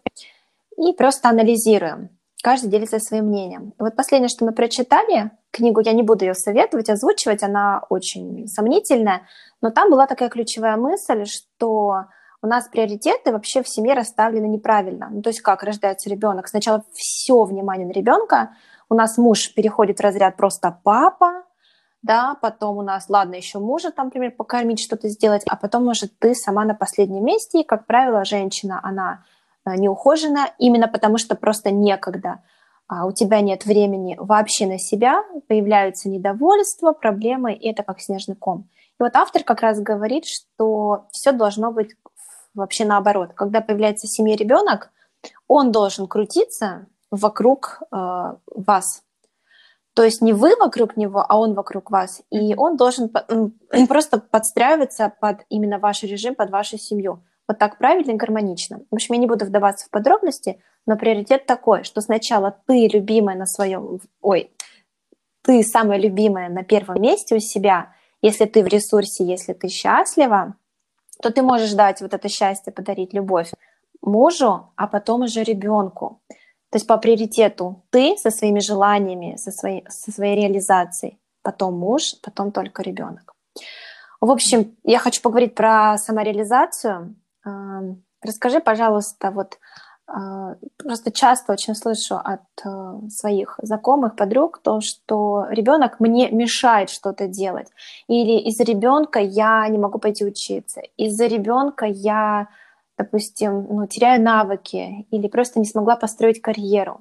и 0.78 0.92
просто 0.94 1.28
анализируем. 1.28 2.08
Каждый 2.42 2.70
делится 2.70 2.98
своим 2.98 3.26
мнением. 3.26 3.74
И 3.78 3.82
вот 3.82 3.94
последнее, 3.94 4.28
что 4.28 4.44
мы 4.44 4.52
прочитали, 4.52 5.30
книгу 5.52 5.80
я 5.80 5.92
не 5.92 6.02
буду 6.02 6.24
ее 6.24 6.34
советовать, 6.34 6.88
озвучивать, 6.88 7.42
она 7.42 7.84
очень 7.88 8.48
сомнительная, 8.48 9.22
но 9.60 9.70
там 9.70 9.90
была 9.90 10.06
такая 10.06 10.28
ключевая 10.28 10.76
мысль, 10.76 11.24
что 11.26 12.06
у 12.42 12.46
нас 12.46 12.68
приоритеты 12.68 13.33
вообще 13.33 13.62
в 13.62 13.68
семье 13.68 13.94
расставлены 13.94 14.46
неправильно. 14.46 15.09
Ну, 15.11 15.22
то 15.22 15.31
есть 15.31 15.40
как 15.40 15.62
рождается 15.62 16.11
ребенок? 16.11 16.48
Сначала 16.48 16.85
все 16.92 17.44
внимание 17.44 17.87
на 17.87 17.92
ребенка, 17.92 18.57
у 18.88 18.94
нас 18.94 19.16
муж 19.16 19.55
переходит 19.55 19.98
в 19.98 20.02
разряд 20.02 20.37
просто 20.37 20.76
папа, 20.83 21.44
да, 22.02 22.37
потом 22.42 22.78
у 22.78 22.83
нас, 22.83 23.09
ладно, 23.09 23.37
еще 23.37 23.61
мужа 23.61 23.92
там, 23.92 24.07
например, 24.07 24.33
покормить, 24.33 24.83
что-то 24.83 25.09
сделать, 25.09 25.42
а 25.46 25.57
потом, 25.57 25.85
может, 25.85 26.18
ты 26.18 26.35
сама 26.35 26.64
на 26.64 26.74
последнем 26.74 27.24
месте, 27.24 27.61
и, 27.61 27.64
как 27.64 27.87
правило, 27.87 28.24
женщина, 28.24 28.81
она 28.83 29.24
э, 29.64 29.76
неухожена 29.76 30.50
именно 30.59 30.88
потому, 30.88 31.16
что 31.16 31.37
просто 31.37 31.70
некогда. 31.70 32.42
А 32.88 33.07
у 33.07 33.12
тебя 33.12 33.40
нет 33.40 33.64
времени 33.64 34.16
вообще 34.18 34.66
на 34.66 34.78
себя, 34.78 35.22
появляются 35.46 36.09
недовольства, 36.09 36.92
проблемы, 36.92 37.55
и 37.55 37.70
это 37.70 37.85
как 37.85 38.00
снежный 38.00 38.35
ком. 38.35 38.68
И 38.98 39.02
вот 39.02 39.14
автор 39.14 39.44
как 39.44 39.61
раз 39.61 39.81
говорит, 39.81 40.24
что 40.26 41.07
все 41.12 41.31
должно 41.31 41.70
быть 41.70 41.94
вообще 42.54 42.84
наоборот. 42.84 43.32
Когда 43.34 43.60
появляется 43.60 44.06
в 44.06 44.10
семье 44.10 44.36
ребенок, 44.36 44.90
он 45.48 45.72
должен 45.72 46.06
крутиться 46.06 46.86
вокруг 47.10 47.82
э, 47.92 48.34
вас, 48.46 49.02
то 49.94 50.04
есть 50.04 50.22
не 50.22 50.32
вы 50.32 50.56
вокруг 50.56 50.96
него, 50.96 51.24
а 51.28 51.38
он 51.38 51.54
вокруг 51.54 51.90
вас. 51.90 52.22
И 52.30 52.54
он 52.54 52.76
должен 52.76 53.10
просто 53.88 54.18
подстраиваться 54.18 55.12
под 55.20 55.40
именно 55.48 55.78
ваш 55.78 56.02
режим, 56.02 56.34
под 56.34 56.50
вашу 56.50 56.78
семью. 56.78 57.22
Вот 57.46 57.58
так 57.58 57.76
правильно 57.76 58.12
и 58.12 58.16
гармонично. 58.16 58.80
В 58.90 58.94
общем, 58.94 59.14
я 59.14 59.20
не 59.20 59.26
буду 59.26 59.44
вдаваться 59.44 59.86
в 59.86 59.90
подробности, 59.90 60.62
но 60.86 60.96
приоритет 60.96 61.44
такой, 61.44 61.84
что 61.84 62.00
сначала 62.00 62.56
ты 62.66 62.88
любимая 62.88 63.36
на 63.36 63.46
своем... 63.46 64.00
Ой, 64.22 64.50
ты 65.42 65.62
самая 65.62 65.98
любимая 65.98 66.48
на 66.48 66.62
первом 66.62 67.02
месте 67.02 67.34
у 67.34 67.40
себя. 67.40 67.92
Если 68.22 68.46
ты 68.46 68.62
в 68.62 68.68
ресурсе, 68.68 69.24
если 69.24 69.52
ты 69.52 69.68
счастлива, 69.68 70.54
то 71.22 71.30
ты 71.30 71.42
можешь 71.42 71.72
дать 71.72 72.00
вот 72.02 72.12
это 72.14 72.28
счастье, 72.28 72.72
подарить 72.72 73.14
любовь 73.14 73.52
мужу, 74.02 74.72
а 74.76 74.87
потом 74.87 75.22
уже 75.22 75.42
ребенку. 75.44 76.20
То 76.70 76.76
есть 76.76 76.87
по 76.87 76.98
приоритету 76.98 77.85
ты 77.90 78.16
со 78.16 78.30
своими 78.30 78.61
желаниями, 78.61 79.37
со 79.37 79.50
своей, 79.50 79.85
со 79.88 80.11
своей 80.11 80.37
реализацией, 80.37 81.18
потом 81.42 81.78
муж, 81.78 82.14
потом 82.22 82.50
только 82.50 82.82
ребенок. 82.82 83.35
В 84.20 84.30
общем, 84.30 84.76
я 84.85 84.98
хочу 84.98 85.22
поговорить 85.22 85.54
про 85.54 85.96
самореализацию. 85.98 87.14
Расскажи, 88.22 88.61
пожалуйста, 88.61 89.30
вот 89.30 89.58
просто 90.76 91.10
часто 91.12 91.52
очень 91.52 91.74
слышу 91.74 92.16
от 92.16 92.42
э, 92.64 93.08
своих 93.08 93.58
знакомых, 93.62 94.16
подруг 94.16 94.60
то, 94.62 94.80
что 94.80 95.46
ребенок 95.50 96.00
мне 96.00 96.30
мешает 96.30 96.90
что-то 96.90 97.26
делать. 97.26 97.68
Или 98.08 98.38
из-за 98.48 98.64
ребенка 98.64 99.20
я 99.20 99.66
не 99.68 99.78
могу 99.78 99.98
пойти 99.98 100.24
учиться. 100.24 100.82
Из-за 100.96 101.26
ребенка 101.26 101.86
я 101.86 102.48
допустим, 102.98 103.66
ну, 103.68 103.86
теряю 103.86 104.22
навыки 104.22 105.06
или 105.10 105.26
просто 105.28 105.58
не 105.58 105.64
смогла 105.64 105.96
построить 105.96 106.40
карьеру. 106.40 107.00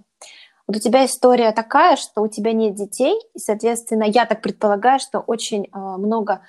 Вот 0.67 0.77
у 0.77 0.79
тебя 0.79 1.05
история 1.05 1.51
такая, 1.51 1.95
что 1.95 2.21
у 2.21 2.27
тебя 2.27 2.53
нет 2.53 2.75
детей, 2.75 3.19
и, 3.33 3.39
соответственно, 3.39 4.03
я 4.03 4.25
так 4.25 4.41
предполагаю, 4.41 4.99
что 4.99 5.19
очень 5.19 5.65
э, 5.65 5.77
много 5.77 6.41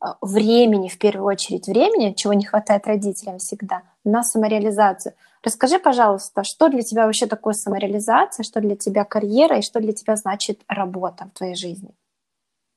э, 0.00 0.06
времени, 0.22 0.88
в 0.88 0.98
первую 0.98 1.26
очередь 1.26 1.66
времени, 1.66 2.14
чего 2.14 2.32
не 2.32 2.44
хватает 2.44 2.86
родителям 2.86 3.38
всегда, 3.38 3.82
на 4.04 4.22
самореализацию. 4.22 5.14
Расскажи, 5.46 5.78
пожалуйста, 5.78 6.42
что 6.42 6.68
для 6.68 6.82
тебя 6.82 7.06
вообще 7.06 7.28
такое 7.28 7.54
самореализация, 7.54 8.42
что 8.42 8.60
для 8.60 8.74
тебя 8.74 9.04
карьера 9.04 9.58
и 9.58 9.62
что 9.62 9.78
для 9.78 9.92
тебя 9.92 10.16
значит 10.16 10.62
работа 10.66 11.26
в 11.26 11.38
твоей 11.38 11.54
жизни? 11.54 11.90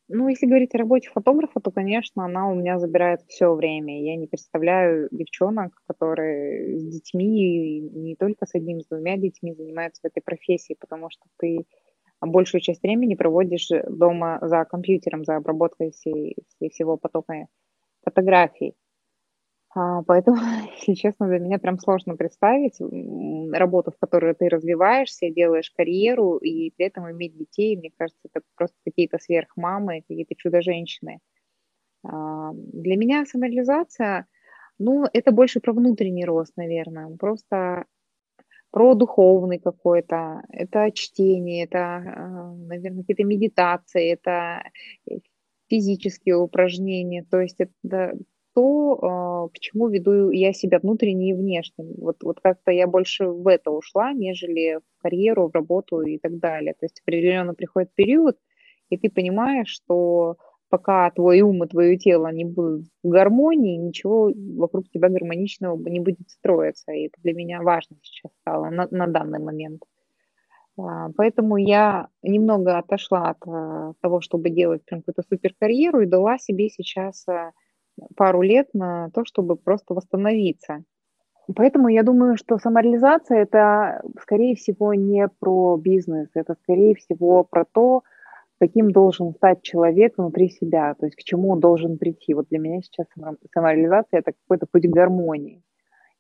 Ну, 0.07 0.27
если 0.27 0.45
говорить 0.45 0.75
о 0.75 0.77
работе 0.77 1.09
фотографа, 1.09 1.59
то, 1.61 1.71
конечно, 1.71 2.25
она 2.25 2.47
у 2.47 2.53
меня 2.53 2.77
забирает 2.77 3.21
все 3.27 3.55
время. 3.55 4.03
Я 4.03 4.15
не 4.15 4.27
представляю 4.27 5.07
девчонок, 5.09 5.81
которые 5.87 6.77
с 6.77 6.83
детьми, 6.83 7.79
не 7.91 8.15
только 8.15 8.45
с 8.45 8.53
одним, 8.53 8.81
с 8.81 8.85
двумя 8.85 9.17
детьми 9.17 9.55
занимаются 9.55 10.01
в 10.03 10.05
этой 10.05 10.21
профессии, 10.21 10.77
потому 10.79 11.09
что 11.09 11.25
ты 11.39 11.65
большую 12.21 12.61
часть 12.61 12.83
времени 12.83 13.15
проводишь 13.15 13.69
дома 13.89 14.37
за 14.43 14.63
компьютером, 14.65 15.25
за 15.25 15.37
обработкой 15.37 15.89
всей, 15.89 16.35
всего 16.69 16.97
потока 16.97 17.47
фотографий. 18.03 18.75
А, 19.75 20.01
поэтому, 20.03 20.37
если 20.77 20.93
честно, 20.93 21.27
для 21.27 21.39
меня 21.39 21.59
прям 21.59 21.77
сложно 21.79 22.15
представить 22.15 22.79
работу, 23.53 23.91
в 23.91 23.99
которой 23.99 24.33
ты 24.33 24.49
развиваешься, 24.49 25.29
делаешь 25.29 25.71
карьеру, 25.75 26.37
и 26.37 26.71
при 26.71 26.87
этом 26.87 27.09
иметь 27.11 27.37
детей, 27.37 27.77
мне 27.77 27.91
кажется, 27.97 28.19
это 28.33 28.43
просто 28.55 28.77
какие-то 28.85 29.19
сверхмамы, 29.19 30.01
какие-то 30.07 30.35
чудо-женщины. 30.35 31.19
А, 32.05 32.51
для 32.53 32.97
меня 32.97 33.25
самореализация, 33.25 34.27
ну, 34.79 35.05
это 35.13 35.31
больше 35.31 35.59
про 35.61 35.73
внутренний 35.73 36.25
рост, 36.25 36.53
наверное, 36.57 37.15
просто 37.17 37.85
про 38.71 38.95
духовный 38.95 39.59
какой-то, 39.59 40.43
это 40.49 40.91
чтение, 40.93 41.65
это, 41.65 41.79
а, 41.79 42.53
наверное, 42.55 43.01
какие-то 43.01 43.23
медитации, 43.25 44.13
это 44.13 44.63
физические 45.69 46.37
упражнения, 46.37 47.25
то 47.29 47.39
есть 47.39 47.57
это 47.59 48.13
то, 48.59 49.49
к 49.53 49.59
чему 49.59 49.87
веду 49.87 50.31
я 50.31 50.51
себя 50.51 50.79
внутренне 50.79 51.29
и 51.29 51.33
внешне. 51.33 51.85
Вот, 51.97 52.17
вот 52.23 52.41
как-то 52.41 52.71
я 52.71 52.87
больше 52.87 53.25
в 53.25 53.47
это 53.47 53.71
ушла, 53.71 54.11
нежели 54.11 54.79
в 54.79 55.01
карьеру, 55.01 55.47
в 55.47 55.55
работу 55.55 56.01
и 56.01 56.17
так 56.17 56.39
далее. 56.39 56.73
То 56.73 56.85
есть 56.85 57.01
определенно 57.01 57.53
приходит 57.53 57.93
период, 57.95 58.35
и 58.89 58.97
ты 58.97 59.09
понимаешь, 59.09 59.69
что 59.69 60.35
пока 60.69 61.09
твой 61.11 61.39
ум 61.39 61.63
и 61.63 61.67
твое 61.67 61.97
тело 61.97 62.27
не 62.33 62.43
будут 62.43 62.85
в 63.01 63.07
гармонии, 63.07 63.77
ничего 63.77 64.29
вокруг 64.57 64.89
тебя 64.89 65.07
гармоничного 65.07 65.77
не 65.87 66.01
будет 66.01 66.29
строиться. 66.29 66.91
И 66.91 67.07
это 67.07 67.15
для 67.23 67.33
меня 67.33 67.61
важно 67.61 67.95
сейчас 68.01 68.33
стало 68.41 68.69
на, 68.69 68.89
на 68.91 69.07
данный 69.07 69.39
момент. 69.39 69.83
А, 70.77 71.11
поэтому 71.15 71.55
я 71.55 72.09
немного 72.23 72.77
отошла 72.77 73.29
от 73.29 73.37
а, 73.47 73.93
того, 74.01 74.19
чтобы 74.19 74.49
делать 74.49 74.83
прям 74.83 75.01
какую-то 75.01 75.23
суперкарьеру 75.29 76.01
и 76.01 76.07
дала 76.07 76.37
себе 76.37 76.69
сейчас 76.69 77.25
а, 77.29 77.51
пару 78.15 78.41
лет 78.41 78.67
на 78.73 79.09
то, 79.13 79.25
чтобы 79.25 79.55
просто 79.55 79.93
восстановиться. 79.93 80.83
Поэтому 81.55 81.87
я 81.87 82.03
думаю, 82.03 82.37
что 82.37 82.57
самореализация 82.59 83.39
это, 83.39 84.01
скорее 84.21 84.55
всего, 84.55 84.93
не 84.93 85.27
про 85.39 85.77
бизнес, 85.77 86.29
это, 86.35 86.55
скорее 86.61 86.93
всего, 86.95 87.43
про 87.43 87.65
то, 87.65 88.03
каким 88.59 88.91
должен 88.91 89.33
стать 89.33 89.61
человек 89.61 90.13
внутри 90.17 90.49
себя, 90.49 90.93
то 90.93 91.05
есть 91.05 91.15
к 91.15 91.23
чему 91.23 91.49
он 91.49 91.59
должен 91.59 91.97
прийти. 91.97 92.33
Вот 92.33 92.47
для 92.49 92.59
меня 92.59 92.81
сейчас 92.81 93.07
самореализация 93.53 94.19
это 94.19 94.33
какой-то 94.33 94.67
путь 94.71 94.87
к 94.87 94.93
гармонии. 94.93 95.63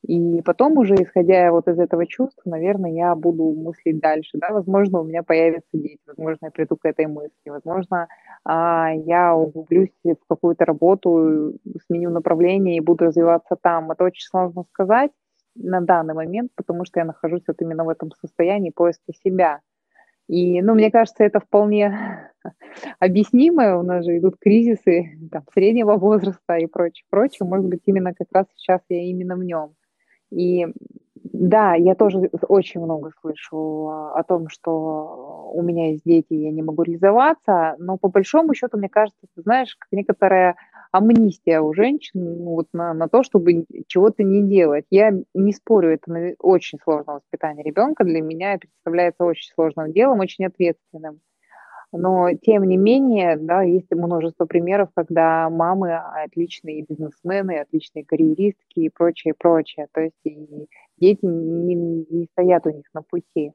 И 0.07 0.41
потом 0.41 0.77
уже, 0.77 0.95
исходя 0.95 1.51
вот 1.51 1.67
из 1.67 1.77
этого 1.77 2.05
чувства, 2.07 2.49
наверное, 2.49 2.91
я 2.91 3.15
буду 3.15 3.51
мыслить 3.51 3.99
дальше. 3.99 4.37
Да? 4.37 4.51
Возможно, 4.51 5.01
у 5.01 5.03
меня 5.03 5.23
появятся 5.23 5.69
дети, 5.73 5.99
возможно, 6.07 6.45
я 6.45 6.51
приду 6.51 6.77
к 6.77 6.85
этой 6.85 7.07
мысли, 7.07 7.31
возможно, 7.47 8.07
а, 8.45 8.91
я 8.93 9.35
углублюсь 9.35 9.91
в 10.03 10.15
какую-то 10.27 10.65
работу, 10.65 11.53
сменю 11.87 12.11
направление 12.11 12.77
и 12.77 12.81
буду 12.81 13.05
развиваться 13.05 13.57
там. 13.61 13.91
Это 13.91 14.05
очень 14.05 14.25
сложно 14.25 14.63
сказать 14.71 15.11
на 15.55 15.81
данный 15.81 16.13
момент, 16.13 16.51
потому 16.55 16.85
что 16.85 17.01
я 17.01 17.05
нахожусь 17.05 17.43
вот 17.47 17.61
именно 17.61 17.83
в 17.83 17.89
этом 17.89 18.11
состоянии 18.21 18.69
поиска 18.69 19.13
себя. 19.13 19.59
И, 20.29 20.61
ну, 20.61 20.75
мне 20.75 20.91
кажется, 20.91 21.23
это 21.23 21.39
вполне 21.39 22.31
объяснимо. 22.99 23.77
У 23.79 23.83
нас 23.83 24.05
же 24.05 24.17
идут 24.17 24.35
кризисы 24.39 25.17
там, 25.31 25.43
среднего 25.53 25.95
возраста 25.95 26.55
и 26.55 26.67
прочее, 26.67 27.05
прочее. 27.09 27.47
Может 27.47 27.65
быть, 27.65 27.81
именно 27.85 28.13
как 28.13 28.27
раз 28.31 28.45
сейчас 28.55 28.81
я 28.89 29.01
именно 29.01 29.35
в 29.35 29.43
нем. 29.43 29.73
И 30.31 30.67
Да, 31.15 31.75
я 31.75 31.95
тоже 31.95 32.29
очень 32.47 32.81
много 32.81 33.11
слышу 33.21 33.87
о 34.15 34.23
том, 34.27 34.49
что 34.49 35.51
у 35.53 35.61
меня 35.61 35.89
есть 35.91 36.03
дети, 36.05 36.33
я 36.33 36.51
не 36.51 36.61
могу 36.63 36.83
реализоваться, 36.83 37.75
но 37.79 37.97
по 37.97 38.09
большому 38.09 38.53
счету, 38.53 38.77
мне 38.77 38.89
кажется, 38.89 39.19
ты 39.35 39.41
знаешь, 39.41 39.75
как 39.77 39.89
некоторая 39.91 40.55
амнистия 40.91 41.61
у 41.61 41.73
женщин 41.73 42.21
ну, 42.43 42.55
вот 42.55 42.67
на, 42.73 42.93
на 42.93 43.07
то, 43.09 43.23
чтобы 43.23 43.65
чего-то 43.87 44.23
не 44.23 44.43
делать. 44.47 44.85
Я 44.89 45.11
не 45.33 45.53
спорю, 45.53 45.91
это 45.93 46.35
очень 46.39 46.79
сложное 46.83 47.15
воспитание 47.15 47.63
ребенка 47.63 48.03
для 48.03 48.21
меня 48.21 48.57
представляется 48.57 49.23
очень 49.25 49.51
сложным 49.53 49.91
делом, 49.93 50.19
очень 50.19 50.45
ответственным. 50.45 51.19
Но, 51.91 52.29
тем 52.41 52.63
не 52.63 52.77
менее, 52.77 53.35
да, 53.37 53.63
есть 53.63 53.89
множество 53.91 54.45
примеров, 54.45 54.89
когда 54.93 55.49
мамы 55.49 55.95
отличные 55.95 56.85
бизнесмены, 56.87 57.59
отличные 57.59 58.05
карьеристки 58.05 58.81
и 58.81 58.89
прочее, 58.89 59.33
прочее. 59.37 59.87
То 59.91 60.01
есть 60.01 60.15
дети 60.97 61.25
не, 61.25 61.75
не 61.75 62.27
стоят 62.31 62.67
у 62.67 62.69
них 62.69 62.85
на 62.93 63.01
пути. 63.01 63.53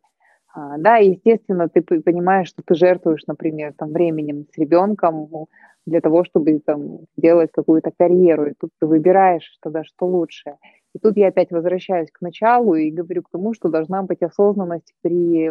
А, 0.52 0.78
да, 0.78 0.96
естественно, 0.96 1.68
ты 1.68 1.82
понимаешь, 1.82 2.48
что 2.48 2.62
ты 2.64 2.74
жертвуешь, 2.74 3.26
например, 3.26 3.72
там, 3.76 3.92
временем 3.92 4.46
с 4.52 4.58
ребенком 4.58 5.28
для 5.86 6.00
того, 6.00 6.24
чтобы 6.24 6.60
там, 6.60 7.00
сделать 7.16 7.50
какую-то 7.52 7.92
карьеру. 7.96 8.46
И 8.46 8.54
тут 8.58 8.70
ты 8.80 8.86
выбираешь 8.86 9.58
тогда, 9.60 9.84
что 9.84 10.06
лучше. 10.06 10.56
И 10.94 10.98
тут 10.98 11.16
я 11.16 11.28
опять 11.28 11.50
возвращаюсь 11.50 12.10
к 12.10 12.20
началу 12.20 12.74
и 12.74 12.90
говорю 12.90 13.22
к 13.22 13.30
тому, 13.30 13.52
что 13.54 13.68
должна 13.68 14.02
быть 14.02 14.22
осознанность 14.22 14.94
при 15.02 15.50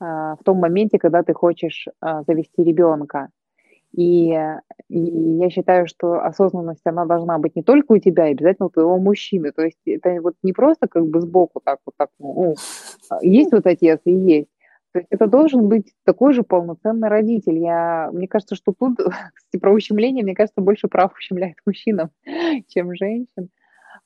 в 0.00 0.38
том 0.44 0.58
моменте, 0.58 0.98
когда 0.98 1.22
ты 1.22 1.34
хочешь 1.34 1.86
а, 2.00 2.22
завести 2.24 2.62
ребенка. 2.62 3.28
И, 3.96 4.30
и 4.88 4.98
я 4.98 5.50
считаю, 5.50 5.86
что 5.86 6.20
осознанность, 6.24 6.84
она 6.84 7.04
должна 7.04 7.38
быть 7.38 7.54
не 7.54 7.62
только 7.62 7.92
у 7.92 7.98
тебя, 7.98 8.24
обязательно 8.24 8.66
у 8.66 8.70
твоего 8.70 8.98
мужчины. 8.98 9.52
То 9.52 9.62
есть 9.62 9.78
это 9.86 10.20
вот 10.20 10.34
не 10.42 10.52
просто 10.52 10.88
как 10.88 11.06
бы 11.06 11.20
сбоку 11.20 11.60
так 11.64 11.78
вот 11.86 11.94
так, 11.96 12.10
ну, 12.18 12.56
есть 13.22 13.52
вот 13.52 13.66
отец 13.66 14.00
и 14.04 14.12
есть. 14.12 14.48
То 14.92 14.98
есть 15.00 15.08
это 15.10 15.26
должен 15.26 15.68
быть 15.68 15.92
такой 16.04 16.32
же 16.32 16.42
полноценный 16.42 17.08
родитель. 17.08 17.58
Я, 17.58 18.10
мне 18.12 18.26
кажется, 18.26 18.54
что 18.56 18.72
тут, 18.72 18.96
кстати, 18.96 19.60
про 19.60 19.72
ущемление, 19.72 20.24
мне 20.24 20.34
кажется, 20.34 20.60
больше 20.60 20.88
прав 20.88 21.12
ущемляет 21.16 21.56
мужчинам, 21.66 22.10
чем 22.68 22.94
женщин. 22.96 23.48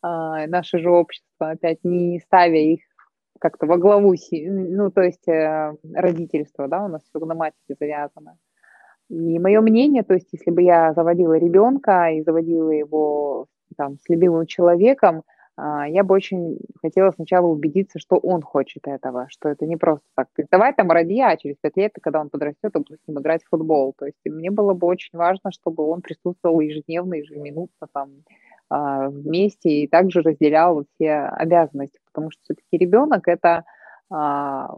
А, 0.03 0.47
наше 0.47 0.79
же 0.79 0.91
общество, 0.91 1.51
опять 1.51 1.79
не 1.83 2.21
ставя 2.21 2.59
их 2.59 2.81
как-то 3.39 3.67
во 3.67 3.77
главу, 3.77 4.15
ну, 4.33 4.91
то 4.91 5.03
есть 5.03 5.29
э, 5.29 5.75
родительство, 5.95 6.69
да, 6.69 6.85
у 6.85 6.89
нас 6.89 7.03
все 7.03 7.25
на 7.25 7.35
матери 7.35 7.77
завязано. 7.79 8.37
И 9.09 9.39
мое 9.39 9.61
мнение, 9.61 10.03
то 10.03 10.15
есть 10.15 10.29
если 10.33 10.51
бы 10.51 10.63
я 10.63 10.93
заводила 10.93 11.39
ребенка 11.39 12.11
и 12.11 12.23
заводила 12.23 12.71
его 12.71 13.47
там 13.77 13.99
с 13.99 14.09
любимым 14.09 14.47
человеком, 14.47 15.23
а, 15.57 15.89
я 15.89 16.05
бы 16.05 16.15
очень 16.15 16.59
хотела 16.81 17.11
сначала 17.11 17.47
убедиться, 17.47 17.99
что 17.99 18.17
он 18.17 18.43
хочет 18.43 18.87
этого, 18.87 19.27
что 19.29 19.49
это 19.49 19.67
не 19.67 19.77
просто 19.77 20.07
так. 20.15 20.29
Давай 20.53 20.73
там 20.73 20.91
роди, 20.91 21.21
а 21.21 21.37
через 21.37 21.57
пять 21.57 21.77
лет, 21.77 21.93
когда 22.01 22.21
он 22.21 22.31
подрастет, 22.31 22.71
я 22.75 22.81
буду 22.81 22.95
с 22.95 23.09
ним 23.09 23.19
играть 23.19 23.43
в 23.43 23.49
футбол. 23.49 23.93
То 23.99 24.07
есть 24.07 24.19
мне 24.25 24.53
было 24.53 24.75
бы 24.75 24.87
очень 24.87 25.19
важно, 25.19 25.51
чтобы 25.51 25.83
он 25.85 26.01
присутствовал 26.01 26.61
ежедневно, 26.61 27.15
ежеминутно 27.15 27.89
там 27.93 28.11
вместе 28.71 29.71
и 29.71 29.89
также 29.89 30.21
разделял 30.21 30.85
все 30.95 31.21
обязанности, 31.21 31.99
потому 32.13 32.31
что 32.31 32.41
все-таки 32.43 32.77
ребенок 32.77 33.27
это 33.29 33.65
а, 34.11 34.75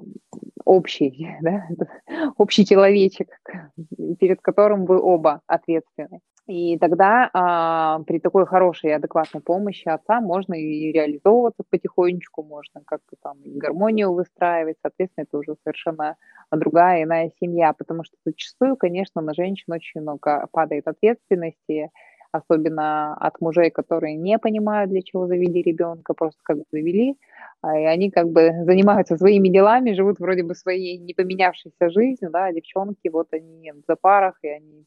общий, 0.65 1.29
да, 1.43 1.69
общий 2.37 2.67
человечек, 2.67 3.29
перед 4.19 4.41
которым 4.41 4.87
вы 4.87 5.01
оба 5.01 5.41
ответственны. 5.47 6.21
И 6.47 6.79
тогда 6.79 7.31
а, 7.33 8.01
при 8.07 8.19
такой 8.19 8.45
хорошей 8.45 8.91
и 8.91 8.95
адекватной 8.95 9.41
помощи 9.41 9.87
отца 9.87 10.21
можно 10.21 10.55
и 10.55 10.91
реализовываться 10.91 11.63
потихонечку, 11.69 12.43
можно 12.43 12.83
как-то 12.85 13.15
там 13.23 13.37
гармонию 13.45 14.13
выстраивать, 14.13 14.77
соответственно, 14.83 15.27
это 15.29 15.39
уже 15.39 15.55
совершенно 15.63 16.17
другая 16.51 17.05
иная 17.05 17.31
семья, 17.41 17.73
потому 17.73 18.03
что 18.03 18.17
зачастую, 18.25 18.77
конечно, 18.77 19.21
на 19.21 19.33
женщин 19.33 19.73
очень 19.73 20.01
много 20.01 20.49
падает 20.51 20.89
ответственности, 20.89 21.91
особенно 22.33 23.15
от 23.15 23.41
мужей, 23.41 23.71
которые 23.71 24.17
не 24.17 24.39
понимают, 24.39 24.91
для 24.91 25.03
чего 25.03 25.27
завели 25.27 25.63
ребенка, 25.63 26.15
просто 26.15 26.41
как 26.43 26.59
бы 26.59 26.65
завели, 26.71 27.17
а, 27.63 27.79
и 27.79 27.85
они 27.85 28.11
как 28.11 28.29
бы 28.29 28.53
занимаются 28.65 29.17
своими 29.17 29.49
делами, 29.49 29.93
живут 29.93 30.19
вроде 30.19 30.43
бы 30.43 30.55
своей 30.55 30.99
не 30.99 31.15
поменявшейся 31.15 31.91
жизнью, 31.91 32.31
да, 32.31 32.47
а 32.47 32.53
девчонки, 32.53 33.09
вот 33.09 33.29
они 33.33 33.73
в 33.73 33.83
запарах, 33.87 34.39
и 34.43 34.49
они 34.49 34.87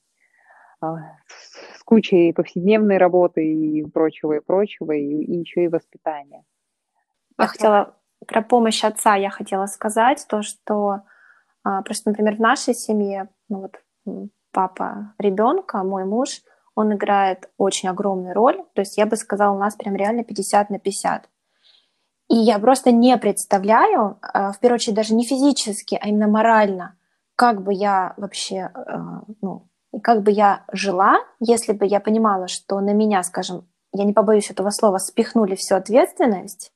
а, 0.82 0.98
с 1.28 1.84
кучей 1.84 2.34
повседневной 2.34 2.98
работы 2.98 3.46
и 3.46 3.84
прочего, 3.84 4.34
и 4.34 4.40
прочего, 4.40 4.92
и, 4.92 5.24
и 5.24 5.40
еще 5.40 5.66
и 5.66 5.70
воспитания. 5.70 6.44
Я 7.38 7.48
хотела 7.48 7.96
про 8.26 8.42
помощь 8.42 8.84
отца 8.84 9.16
я 9.16 9.30
хотела 9.30 9.66
сказать, 9.66 10.26
то, 10.30 10.44
что 10.44 11.02
просто, 11.62 12.10
например, 12.10 12.36
в 12.36 12.40
нашей 12.40 12.74
семье, 12.74 13.28
ну 13.50 13.62
вот 13.62 13.82
папа 14.52 15.14
ребенка, 15.18 15.84
мой 15.84 16.06
муж, 16.06 16.42
он 16.76 16.94
играет 16.94 17.50
очень 17.58 17.90
огромную 17.90 18.34
роль. 18.34 18.64
То 18.74 18.82
есть 18.82 18.98
я 18.98 19.06
бы 19.06 19.16
сказала, 19.16 19.56
у 19.56 19.60
нас 19.60 19.76
прям 19.76 19.96
реально 19.96 20.24
50 20.24 20.70
на 20.70 20.80
50. 20.80 21.30
И 22.30 22.36
я 22.36 22.58
просто 22.60 22.92
не 22.92 23.16
представляю, 23.18 24.18
а, 24.22 24.52
в 24.52 24.60
первую 24.60 24.76
очередь 24.76 24.96
даже 24.96 25.14
не 25.14 25.26
физически, 25.26 26.00
а 26.02 26.08
именно 26.08 26.28
морально, 26.28 26.96
как 27.36 27.62
бы 27.62 27.74
я 27.74 28.14
вообще, 28.18 28.72
а, 28.74 29.24
ну, 29.42 29.68
как 30.02 30.24
бы 30.24 30.32
я 30.32 30.64
жила, 30.72 31.20
если 31.40 31.74
бы 31.74 31.86
я 31.86 32.00
понимала, 32.00 32.48
что 32.48 32.80
на 32.80 32.94
меня, 32.94 33.22
скажем, 33.24 33.68
я 33.92 34.06
не 34.06 34.14
побоюсь 34.14 34.50
этого 34.50 34.72
слова, 34.72 34.98
спихнули 34.98 35.56
всю 35.56 35.76
ответственность, 35.76 36.72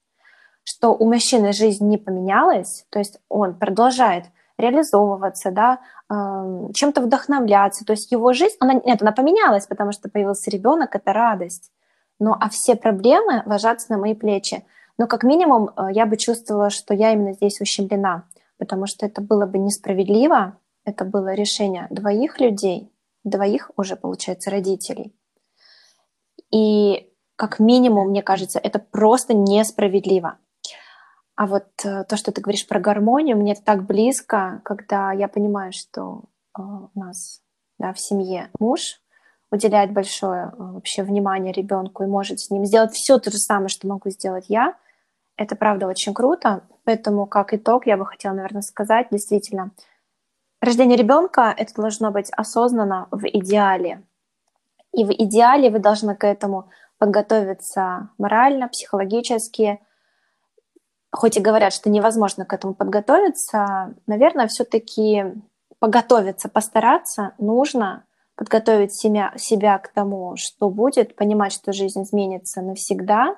что 0.63 0.93
у 0.93 1.07
мужчины 1.07 1.53
жизнь 1.53 1.87
не 1.87 1.97
поменялась, 1.97 2.85
то 2.89 2.99
есть 2.99 3.19
он 3.29 3.55
продолжает 3.55 4.25
реализовываться, 4.57 5.51
да, 5.51 5.79
чем-то 6.09 7.01
вдохновляться. 7.01 7.85
То 7.85 7.93
есть 7.93 8.11
его 8.11 8.33
жизнь, 8.33 8.55
она, 8.59 8.73
нет, 8.73 9.01
она 9.01 9.11
поменялась, 9.11 9.67
потому 9.67 9.91
что 9.91 10.09
появился 10.09 10.49
ребенок, 10.49 10.95
это 10.95 11.13
радость. 11.13 11.71
Но 12.19 12.35
а 12.39 12.49
все 12.49 12.75
проблемы 12.75 13.43
ложатся 13.45 13.91
на 13.91 13.97
мои 13.99 14.15
плечи. 14.15 14.65
Но 14.97 15.05
как 15.05 15.23
минимум 15.23 15.69
э, 15.69 15.89
я 15.91 16.07
бы 16.07 16.17
чувствовала, 16.17 16.71
что 16.71 16.95
я 16.95 17.13
именно 17.13 17.33
здесь 17.33 17.61
ущемлена, 17.61 18.23
потому 18.57 18.87
что 18.87 19.05
это 19.05 19.21
было 19.21 19.45
бы 19.45 19.59
несправедливо, 19.59 20.57
это 20.83 21.05
было 21.05 21.33
решение 21.33 21.87
двоих 21.91 22.39
людей, 22.39 22.91
двоих 23.23 23.69
уже, 23.77 23.95
получается, 23.95 24.49
родителей. 24.49 25.13
И 26.51 27.11
как 27.35 27.59
минимум, 27.59 28.09
мне 28.09 28.23
кажется, 28.23 28.57
это 28.57 28.79
просто 28.79 29.35
несправедливо. 29.35 30.39
А 31.37 31.45
вот 31.45 31.67
э, 31.85 32.03
то, 32.05 32.17
что 32.17 32.31
ты 32.31 32.41
говоришь 32.41 32.67
про 32.67 32.79
гармонию, 32.79 33.37
мне 33.37 33.53
это 33.53 33.61
так 33.61 33.85
близко, 33.85 34.59
когда 34.65 35.11
я 35.11 35.27
понимаю, 35.27 35.71
что 35.71 36.23
э, 36.57 36.61
у 36.61 36.99
нас 36.99 37.43
да, 37.77 37.93
в 37.93 37.99
семье 37.99 38.49
муж 38.59 38.99
уделяет 39.51 39.93
большое 39.93 40.45
э, 40.47 40.51
вообще 40.57 41.03
внимание 41.03 41.53
ребенку 41.53 42.01
и 42.03 42.07
может 42.07 42.39
с 42.39 42.49
ним 42.49 42.65
сделать 42.65 42.93
все 42.93 43.19
то 43.19 43.29
же 43.29 43.37
самое, 43.37 43.69
что 43.69 43.87
могу 43.87 44.09
сделать 44.09 44.45
я. 44.47 44.73
Это 45.35 45.55
правда 45.55 45.85
очень 45.85 46.15
круто. 46.15 46.63
Поэтому, 46.85 47.27
как 47.27 47.53
итог, 47.53 47.85
я 47.85 47.97
бы 47.97 48.05
хотела, 48.07 48.33
наверное, 48.33 48.63
сказать, 48.63 49.09
действительно, 49.11 49.69
рождение 50.59 50.97
ребенка 50.97 51.53
это 51.55 51.71
должно 51.75 52.09
быть 52.09 52.31
осознанно 52.31 53.09
в 53.11 53.23
идеале. 53.27 54.01
И 54.91 55.05
в 55.05 55.11
идеале 55.11 55.69
вы 55.69 55.77
должны 55.77 56.15
к 56.15 56.25
этому 56.25 56.71
подготовиться 56.97 58.09
морально, 58.17 58.69
психологически, 58.69 59.79
хоть 61.11 61.37
и 61.37 61.41
говорят, 61.41 61.73
что 61.73 61.89
невозможно 61.89 62.45
к 62.45 62.53
этому 62.53 62.73
подготовиться, 62.73 63.95
наверное, 64.07 64.47
все-таки 64.47 65.23
поготовиться, 65.79 66.49
постараться 66.49 67.33
нужно, 67.37 68.05
подготовить 68.35 68.93
себя, 68.93 69.33
себя 69.35 69.77
к 69.79 69.89
тому, 69.89 70.35
что 70.37 70.69
будет, 70.69 71.15
понимать, 71.15 71.53
что 71.53 71.73
жизнь 71.73 72.03
изменится 72.03 72.61
навсегда, 72.61 73.35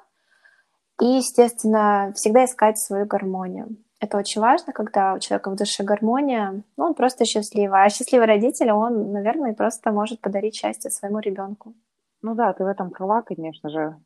и, 1.01 1.05
естественно, 1.05 2.11
всегда 2.15 2.45
искать 2.45 2.77
свою 2.77 3.05
гармонию. 3.05 3.77
Это 4.01 4.17
очень 4.17 4.41
важно, 4.41 4.73
когда 4.73 5.13
у 5.13 5.19
человека 5.19 5.49
в 5.49 5.55
душе 5.55 5.83
гармония, 5.83 6.63
ну, 6.77 6.85
он 6.85 6.93
просто 6.93 7.25
счастливый. 7.25 7.81
А 7.81 7.89
счастливый 7.89 8.27
родитель, 8.27 8.71
он, 8.71 9.11
наверное, 9.11 9.53
просто 9.53 9.91
может 9.91 10.21
подарить 10.21 10.55
счастье 10.55 10.89
своему 10.89 11.19
ребенку. 11.19 11.73
Ну 12.21 12.35
да, 12.35 12.51
ты 12.53 12.63
в 12.63 12.67
этом 12.67 12.91
права, 12.91 13.21
конечно 13.21 13.69
же 13.69 13.97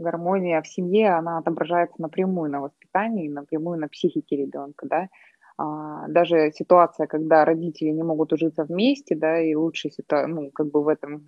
гармония 0.00 0.62
в 0.62 0.66
семье, 0.66 1.10
она 1.10 1.38
отображается 1.38 2.00
напрямую 2.00 2.50
на 2.50 2.60
воспитании, 2.60 3.28
напрямую 3.28 3.78
на 3.78 3.88
психике 3.88 4.36
ребенка, 4.36 4.86
да. 4.86 5.08
А, 5.58 6.08
даже 6.08 6.52
ситуация, 6.52 7.06
когда 7.06 7.44
родители 7.44 7.90
не 7.90 8.02
могут 8.02 8.32
ужиться 8.32 8.64
вместе, 8.64 9.14
да, 9.14 9.40
и 9.40 9.54
лучше 9.54 9.90
ну, 10.26 10.50
как 10.52 10.70
бы 10.70 10.82
в 10.82 10.88
этом, 10.88 11.26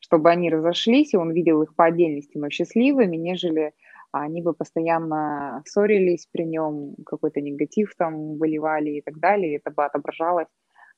чтобы 0.00 0.30
они 0.30 0.50
разошлись, 0.50 1.14
и 1.14 1.16
он 1.16 1.32
видел 1.32 1.62
их 1.62 1.74
по 1.74 1.84
отдельности, 1.84 2.36
но 2.36 2.50
счастливыми, 2.50 3.16
нежели 3.16 3.72
они 4.12 4.42
бы 4.42 4.54
постоянно 4.54 5.62
ссорились 5.66 6.26
при 6.32 6.44
нем, 6.44 6.96
какой-то 7.06 7.40
негатив 7.40 7.94
там 7.96 8.38
выливали 8.38 8.90
и 8.90 9.02
так 9.02 9.18
далее, 9.18 9.52
и 9.52 9.56
это 9.58 9.70
бы 9.70 9.84
отображалось 9.84 10.48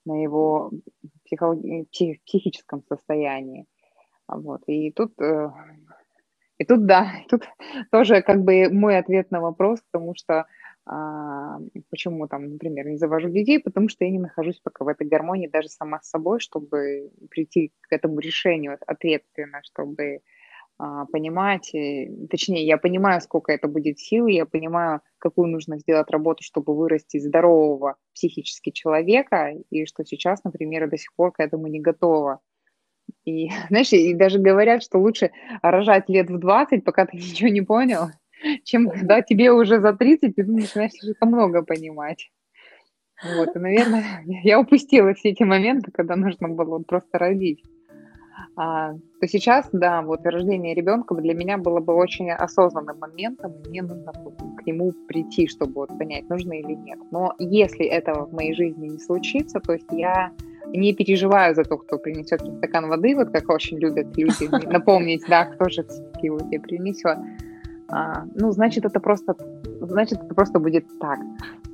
на 0.07 0.22
его 0.22 0.70
психо- 1.25 1.61
психическом 2.25 2.83
состоянии. 2.88 3.66
Вот. 4.29 4.62
И 4.66 4.90
тут 4.92 5.12
э, 5.20 5.51
И 6.62 6.64
тут, 6.64 6.87
да, 6.87 7.11
тут 7.29 7.42
тоже 7.90 8.22
как 8.22 8.44
бы 8.44 8.68
мой 8.70 8.96
ответ 8.96 9.33
на 9.33 9.40
вопрос, 9.40 9.81
потому 9.90 10.14
что 10.14 10.46
а, 10.87 11.59
почему 11.90 12.29
там, 12.29 12.53
например, 12.53 12.87
не 12.87 12.96
завожу 12.96 13.29
детей, 13.31 13.59
потому 13.59 13.88
что 13.88 14.05
я 14.05 14.12
не 14.12 14.20
нахожусь 14.20 14.61
пока 14.62 14.85
в 14.85 14.88
этой 14.88 15.09
гармонии 15.09 15.48
даже 15.48 15.68
сама 15.68 16.01
с 16.01 16.11
собой, 16.11 16.38
чтобы 16.38 17.11
прийти 17.31 17.72
к 17.81 17.92
этому 17.92 18.20
решению 18.20 18.79
ответственно, 18.87 19.61
чтобы 19.64 20.20
а, 20.79 21.07
понимать, 21.07 21.75
и, 21.75 22.27
точнее, 22.31 22.64
я 22.64 22.79
понимаю, 22.79 23.20
сколько 23.20 23.53
это 23.53 23.66
будет 23.66 23.98
сил, 23.98 24.29
я 24.29 24.46
понимаю, 24.46 25.01
какую 25.18 25.48
нужно 25.48 25.79
сделать 25.79 26.11
работу, 26.11 26.44
чтобы 26.44 26.77
вырасти 26.77 27.18
здорового 27.18 27.96
психически 28.14 28.70
человека, 28.70 29.53
и 29.70 29.85
что 29.85 30.05
сейчас, 30.05 30.44
например, 30.44 30.88
до 30.88 30.96
сих 30.96 31.12
пор 31.16 31.33
к 31.33 31.40
этому 31.40 31.66
не 31.66 31.81
готова. 31.81 32.38
И, 33.25 33.51
знаешь, 33.68 33.92
и 33.92 34.14
даже 34.14 34.38
говорят, 34.38 34.83
что 34.83 34.98
лучше 34.98 35.31
рожать 35.62 36.09
лет 36.09 36.31
в 36.31 36.38
20, 36.38 36.85
пока 36.85 37.07
ты 37.07 37.16
ничего 37.16 37.48
не 37.48 37.62
понял, 37.62 38.09
чем 38.64 38.90
когда 38.90 39.22
тебе 39.22 39.53
уже 39.53 39.81
за 39.81 39.92
30, 39.92 40.31
и 40.38 40.42
ты 40.42 40.44
начинаешь 40.44 40.92
слишком 40.92 41.29
много 41.29 41.62
понимать. 41.62 42.31
Вот, 43.37 43.55
и, 43.55 43.59
наверное, 43.59 44.05
я 44.27 44.59
упустила 44.59 45.14
все 45.14 45.31
эти 45.31 45.42
моменты, 45.42 45.90
когда 45.92 46.16
нужно 46.16 46.48
было 46.48 46.79
просто 46.81 47.18
родить. 47.18 47.62
А, 48.57 48.92
то 49.20 49.29
сейчас, 49.29 49.68
да, 49.72 50.03
вот 50.03 50.27
рождение 50.27 50.75
ребенка 50.75 51.14
для 51.14 51.35
меня 51.35 51.59
было 51.59 51.81
бы 51.81 51.94
очень 51.94 52.31
осознанным 52.31 52.98
моментом, 52.98 53.55
мне 53.66 53.83
нужно 53.83 54.12
к 54.12 54.66
нему 54.66 54.92
прийти, 55.07 55.46
чтобы 55.46 55.72
вот 55.75 55.98
понять, 55.98 56.29
нужно 56.29 56.53
или 56.53 56.75
нет. 56.75 56.98
Но 57.11 57.35
если 57.38 57.87
этого 57.87 58.27
в 58.27 58.33
моей 58.33 58.55
жизни 58.55 58.88
не 58.88 58.98
случится, 58.98 59.61
то 59.61 59.72
есть 59.72 59.87
я 59.92 60.33
не 60.78 60.94
переживаю 60.94 61.54
за 61.54 61.64
то, 61.64 61.76
кто 61.78 61.98
принесет 61.98 62.40
стакан 62.40 62.88
воды, 62.88 63.14
вот 63.14 63.30
как 63.30 63.48
очень 63.50 63.78
любят 63.78 64.16
люди 64.16 64.48
напомнить, 64.72 65.22
да, 65.28 65.44
кто 65.44 65.68
же 65.68 65.85
его 66.22 66.38
тебе 66.38 66.61
принесет. 66.61 67.18
А, 67.88 68.24
ну, 68.35 68.52
значит, 68.52 68.85
это 68.85 69.00
просто, 69.00 69.37
значит, 69.80 70.18
это 70.22 70.35
просто 70.35 70.58
будет 70.58 70.87
так. 70.98 71.18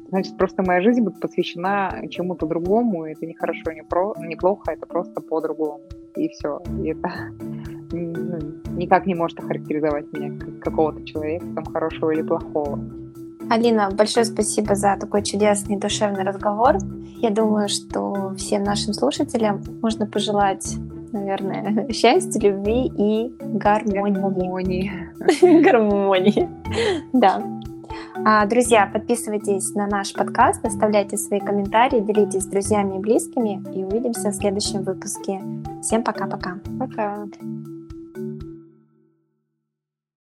Значит, 0.09 0.39
просто 0.39 0.63
моя 0.63 0.81
жизнь 0.81 1.03
будет 1.03 1.21
посвящена 1.21 2.03
чему-то 2.11 2.47
другому, 2.47 3.07
и 3.07 3.13
это 3.13 3.27
не 3.27 3.35
хорошо, 3.35 3.73
не, 3.73 3.85
про, 3.85 4.15
не 4.19 4.37
плохо, 4.37 4.73
это 4.73 4.87
просто 4.87 5.21
по-другому. 5.21 5.81
И 6.17 6.29
все. 6.29 6.61
И 6.83 6.89
это 6.89 7.11
ну, 7.93 8.39
никак 8.77 9.07
не 9.07 9.15
может 9.15 9.39
охарактеризовать 9.39 10.13
меня 10.13 10.39
как 10.39 10.61
какого-то 10.61 11.05
человека, 11.05 11.47
там, 11.55 11.65
хорошего 11.67 12.11
или 12.11 12.23
плохого. 12.23 12.81
Алина, 13.51 13.91
большое 13.91 14.27
спасибо 14.27 14.75
за 14.75 14.97
такой 15.01 15.23
чудесный 15.23 15.79
душевный 15.79 16.23
разговор. 16.23 16.77
Я 17.17 17.31
думаю, 17.31 17.69
что 17.69 18.35
всем 18.37 18.63
нашим 18.63 18.93
слушателям 18.93 19.63
можно 19.83 20.07
пожелать 20.07 20.77
наверное, 21.13 21.89
счастья, 21.93 22.41
любви 22.41 22.93
и 22.97 23.33
гармонии. 23.41 24.93
Гармонии. 25.63 26.49
Да. 27.13 27.43
А, 28.25 28.45
друзья, 28.47 28.91
подписывайтесь 28.93 29.75
на 29.75 29.87
наш 29.87 30.13
подкаст, 30.13 30.65
оставляйте 30.65 31.17
свои 31.17 31.41
комментарии, 31.41 32.01
делитесь 32.01 32.43
с 32.43 32.47
друзьями 32.47 32.97
и 32.97 33.01
близкими, 33.01 33.63
и 33.75 33.85
увидимся 33.85 34.31
в 34.31 34.35
следующем 34.35 34.83
выпуске. 34.83 35.41
Всем 35.83 36.03
пока-пока. 36.03 36.59
Пока. 36.79 37.25
-пока. 37.25 37.31
пока. 37.31 37.78